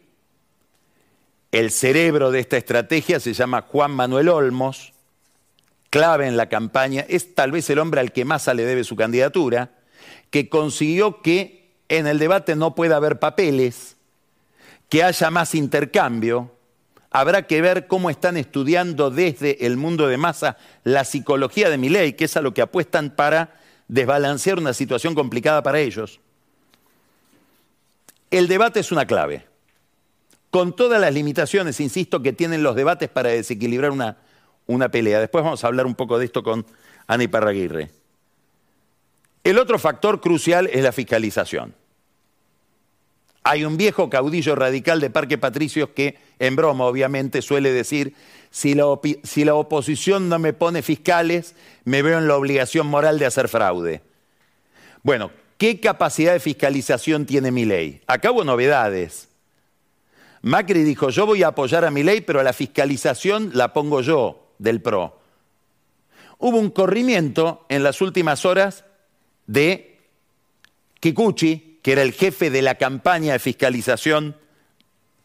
el 1.53 1.71
cerebro 1.71 2.31
de 2.31 2.41
esta 2.41 2.57
estrategia 2.57 3.21
se 3.21 3.35
llama 3.35 3.63
Juan 3.63 3.93
Manuel 3.93 4.29
Olmos, 4.31 4.93
clave 5.91 6.27
en 6.27 6.37
la 6.37 6.49
campaña, 6.49 7.05
es 7.09 7.35
tal 7.35 7.53
vez 7.53 7.71
el 7.71 7.79
hombre 7.79 8.01
al 8.01 8.11
que 8.11 8.25
Massa 8.25 8.55
le 8.55 8.65
debe 8.65 8.83
su 8.83 8.97
candidatura, 8.97 9.71
que 10.31 10.49
consiguió 10.49 11.23
que 11.23 11.77
en 11.89 12.07
el 12.07 12.19
debate 12.19 12.57
no 12.57 12.75
pueda 12.75 12.97
haber 12.97 13.21
papeles, 13.21 13.97
que 14.89 15.05
haya 15.05 15.31
más 15.31 15.55
intercambio, 15.55 16.51
habrá 17.11 17.47
que 17.47 17.61
ver 17.61 17.87
cómo 17.87 18.11
están 18.11 18.37
estudiando 18.37 19.11
desde 19.11 19.67
el 19.67 19.77
mundo 19.77 20.09
de 20.09 20.17
masa 20.17 20.57
la 20.83 21.05
psicología 21.05 21.71
de 21.71 21.79
mi 21.79 21.89
ley, 21.89 22.15
que 22.15 22.25
es 22.25 22.37
a 22.37 22.43
lo 22.43 22.53
que 22.55 22.63
apuestan 22.63 23.11
para 23.11 23.61
desbalancear 23.87 24.59
una 24.59 24.73
situación 24.73 25.15
complicada 25.15 25.63
para 25.63 25.79
ellos. 25.79 26.19
El 28.35 28.49
debate 28.49 28.81
es 28.81 28.91
una 28.91 29.07
clave. 29.07 29.47
Con 30.51 30.75
todas 30.75 31.01
las 31.01 31.15
limitaciones, 31.15 31.79
insisto, 31.79 32.21
que 32.21 32.33
tienen 32.33 32.65
los 32.65 32.75
debates 32.75 33.09
para 33.09 33.31
desequilibrar 33.31 33.93
una, 33.93 34.17
una 34.67 34.89
pelea. 34.89 35.21
Después 35.21 35.45
vamos 35.45 35.63
a 35.63 35.69
hablar 35.69 35.87
un 35.87 35.95
poco 35.95 36.19
de 36.19 36.25
esto 36.25 36.43
con 36.43 36.67
Ana 37.07 37.23
Iparraguirre. 37.23 37.93
El 39.45 39.57
otro 39.57 39.79
factor 39.79 40.21
crucial 40.21 40.69
es 40.73 40.83
la 40.83 40.91
fiscalización. 40.91 41.77
Hay 43.45 43.65
un 43.65 43.77
viejo 43.77 44.11
caudillo 44.11 44.57
radical 44.57 45.01
de 45.01 45.11
Parque 45.11 45.39
Patricios 45.39 45.91
que, 45.91 46.19
en 46.41 46.57
broma 46.57 46.87
obviamente, 46.87 47.41
suele 47.41 47.71
decir, 47.71 48.17
si 48.51 48.75
la, 48.75 48.87
si 49.23 49.45
la, 49.45 49.55
oposición 49.55 50.29
no 50.29 50.41
me 50.41 50.53
pone 50.53 50.83
fiscales, 50.83 51.55
me 51.85 52.03
veo 52.03 52.19
en 52.19 52.27
la 52.27 52.37
obligación 52.37 52.89
moral 52.89 53.21
de 53.21 53.27
hacer 53.27 53.47
fraude. 53.47 54.03
Bueno, 55.05 55.31
¿qué 55.65 55.81
capacidad 55.81 56.35
de 56.35 56.41
fiscalización 56.41 57.25
tiene 57.25 57.51
mi 57.51 57.65
ley? 57.65 58.03
Acabo 58.07 58.45
novedades. 58.45 59.31
Macri 60.43 60.83
dijo, 60.83 61.09
yo 61.09 61.25
voy 61.25 61.43
a 61.43 61.47
apoyar 61.49 61.87
a 61.87 61.91
mi 61.91 62.03
ley, 62.03 62.21
pero 62.21 62.43
la 62.43 62.53
fiscalización 62.53 63.51
la 63.55 63.73
pongo 63.73 64.03
yo 64.03 64.53
del 64.59 64.83
PRO. 64.83 65.19
Hubo 66.37 66.59
un 66.59 66.69
corrimiento 66.69 67.65
en 67.71 67.83
las 67.83 68.03
últimas 68.03 68.45
horas 68.45 68.85
de 69.47 70.01
Kikuchi, 71.01 71.79
que 71.83 71.93
era 71.93 72.03
el 72.03 72.13
jefe 72.13 72.51
de 72.51 72.61
la 72.61 72.75
campaña 72.75 73.33
de 73.33 73.39
fiscalización 73.39 74.37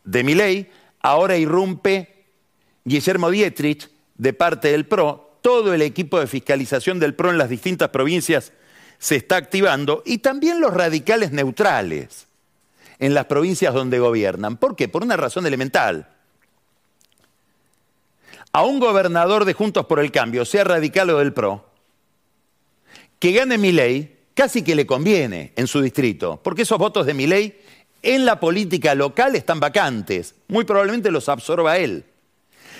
de 0.05 0.23
Miley, 0.23 0.69
ahora 1.01 1.35
irrumpe 1.35 2.27
Guillermo 2.85 3.29
Dietrich 3.29 3.89
de 4.15 4.31
parte 4.31 4.71
del 4.71 4.85
PRO. 4.85 5.37
Todo 5.41 5.73
el 5.73 5.81
equipo 5.81 6.17
de 6.17 6.27
fiscalización 6.27 6.97
del 6.97 7.13
PRO 7.13 7.29
en 7.29 7.37
las 7.37 7.49
distintas 7.49 7.89
provincias 7.89 8.53
se 8.99 9.15
está 9.15 9.37
activando 9.37 10.03
y 10.05 10.19
también 10.19 10.59
los 10.59 10.73
radicales 10.73 11.31
neutrales 11.31 12.27
en 12.99 13.13
las 13.13 13.25
provincias 13.25 13.73
donde 13.73 13.97
gobiernan. 13.97 14.57
¿Por 14.57 14.75
qué? 14.75 14.89
Por 14.89 15.03
una 15.03 15.17
razón 15.17 15.47
elemental. 15.47 16.09
A 18.51 18.63
un 18.63 18.79
gobernador 18.79 19.45
de 19.45 19.53
Juntos 19.53 19.85
por 19.85 19.99
el 19.99 20.11
Cambio, 20.11 20.43
sea 20.43 20.65
radical 20.65 21.09
o 21.11 21.19
del 21.19 21.33
PRO, 21.33 21.65
que 23.19 23.31
gane 23.31 23.57
mi 23.57 23.71
ley, 23.71 24.17
casi 24.33 24.63
que 24.63 24.75
le 24.75 24.85
conviene 24.85 25.53
en 25.55 25.67
su 25.67 25.81
distrito, 25.81 26.39
porque 26.43 26.63
esos 26.63 26.77
votos 26.77 27.05
de 27.05 27.13
Milei 27.13 27.59
en 28.01 28.25
la 28.25 28.39
política 28.39 28.95
local 28.95 29.35
están 29.35 29.59
vacantes, 29.59 30.35
muy 30.47 30.65
probablemente 30.65 31.11
los 31.11 31.29
absorba 31.29 31.77
él. 31.77 32.05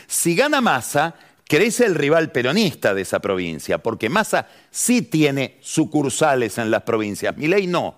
Si 0.07 0.36
gana 0.36 0.59
Massa, 0.59 1.15
crece 1.50 1.86
el 1.86 1.95
rival 1.95 2.32
peronista 2.32 2.93
de 2.93 3.02
esa 3.02 3.20
provincia, 3.20 3.80
porque 3.80 4.08
Massa 4.08 4.47
sí 4.70 5.02
tiene 5.02 5.58
sucursales 5.62 6.60
en 6.60 6.70
las 6.70 6.84
provincias, 6.84 7.36
Milei 7.36 7.66
no. 7.66 7.97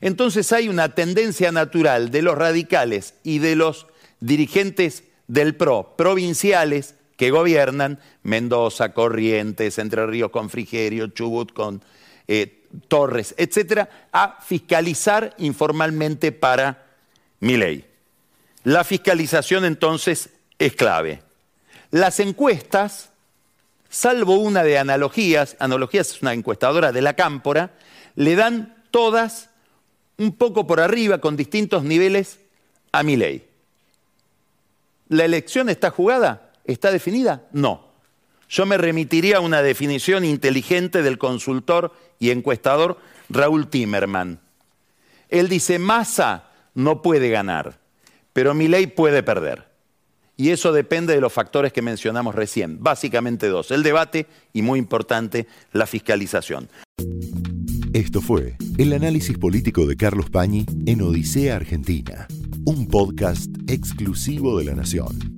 Entonces 0.00 0.52
hay 0.52 0.68
una 0.68 0.94
tendencia 0.96 1.52
natural 1.52 2.10
de 2.10 2.22
los 2.22 2.36
radicales 2.36 3.14
y 3.22 3.38
de 3.38 3.54
los 3.54 3.86
dirigentes 4.18 5.04
del 5.28 5.54
PRO, 5.54 5.94
provinciales, 5.96 6.96
que 7.16 7.30
gobiernan 7.30 8.00
Mendoza, 8.24 8.92
Corrientes, 8.92 9.78
Entre 9.78 10.04
Ríos 10.04 10.30
con 10.30 10.50
Frigerio, 10.50 11.06
Chubut 11.08 11.52
con 11.52 11.82
eh, 12.26 12.64
Torres, 12.88 13.34
etcétera, 13.38 14.08
a 14.12 14.38
fiscalizar 14.44 15.34
informalmente 15.38 16.32
para 16.32 16.84
Milei. 17.38 17.84
La 18.64 18.82
fiscalización 18.82 19.64
entonces 19.64 20.30
es 20.58 20.74
clave. 20.74 21.27
Las 21.90 22.20
encuestas, 22.20 23.10
salvo 23.88 24.34
una 24.34 24.62
de 24.62 24.78
analogías, 24.78 25.56
analogías 25.58 26.10
es 26.10 26.22
una 26.22 26.34
encuestadora 26.34 26.92
de 26.92 27.02
la 27.02 27.14
Cámpora, 27.14 27.72
le 28.14 28.36
dan 28.36 28.76
todas 28.90 29.50
un 30.18 30.32
poco 30.32 30.66
por 30.66 30.80
arriba, 30.80 31.18
con 31.18 31.36
distintos 31.36 31.84
niveles, 31.84 32.40
a 32.92 33.02
Milei. 33.02 33.46
¿La 35.08 35.24
elección 35.24 35.68
está 35.68 35.90
jugada? 35.90 36.50
¿Está 36.64 36.90
definida? 36.90 37.44
No. 37.52 37.86
Yo 38.48 38.66
me 38.66 38.76
remitiría 38.76 39.38
a 39.38 39.40
una 39.40 39.62
definición 39.62 40.24
inteligente 40.24 41.02
del 41.02 41.18
consultor 41.18 41.94
y 42.18 42.30
encuestador 42.30 42.98
Raúl 43.28 43.68
Timerman. 43.68 44.40
Él 45.28 45.48
dice, 45.48 45.78
Massa 45.78 46.48
no 46.74 47.02
puede 47.02 47.30
ganar, 47.30 47.78
pero 48.32 48.54
Milei 48.54 48.86
puede 48.86 49.22
perder. 49.22 49.67
Y 50.40 50.50
eso 50.50 50.72
depende 50.72 51.14
de 51.14 51.20
los 51.20 51.32
factores 51.32 51.72
que 51.72 51.82
mencionamos 51.82 52.32
recién, 52.32 52.80
básicamente 52.80 53.48
dos, 53.48 53.72
el 53.72 53.82
debate 53.82 54.28
y, 54.52 54.62
muy 54.62 54.78
importante, 54.78 55.48
la 55.72 55.84
fiscalización. 55.84 56.68
Esto 57.92 58.20
fue 58.20 58.56
el 58.78 58.92
análisis 58.92 59.36
político 59.36 59.84
de 59.84 59.96
Carlos 59.96 60.30
Pañi 60.30 60.64
en 60.86 61.02
Odisea 61.02 61.56
Argentina, 61.56 62.28
un 62.64 62.86
podcast 62.86 63.50
exclusivo 63.66 64.56
de 64.56 64.66
La 64.66 64.76
Nación. 64.76 65.37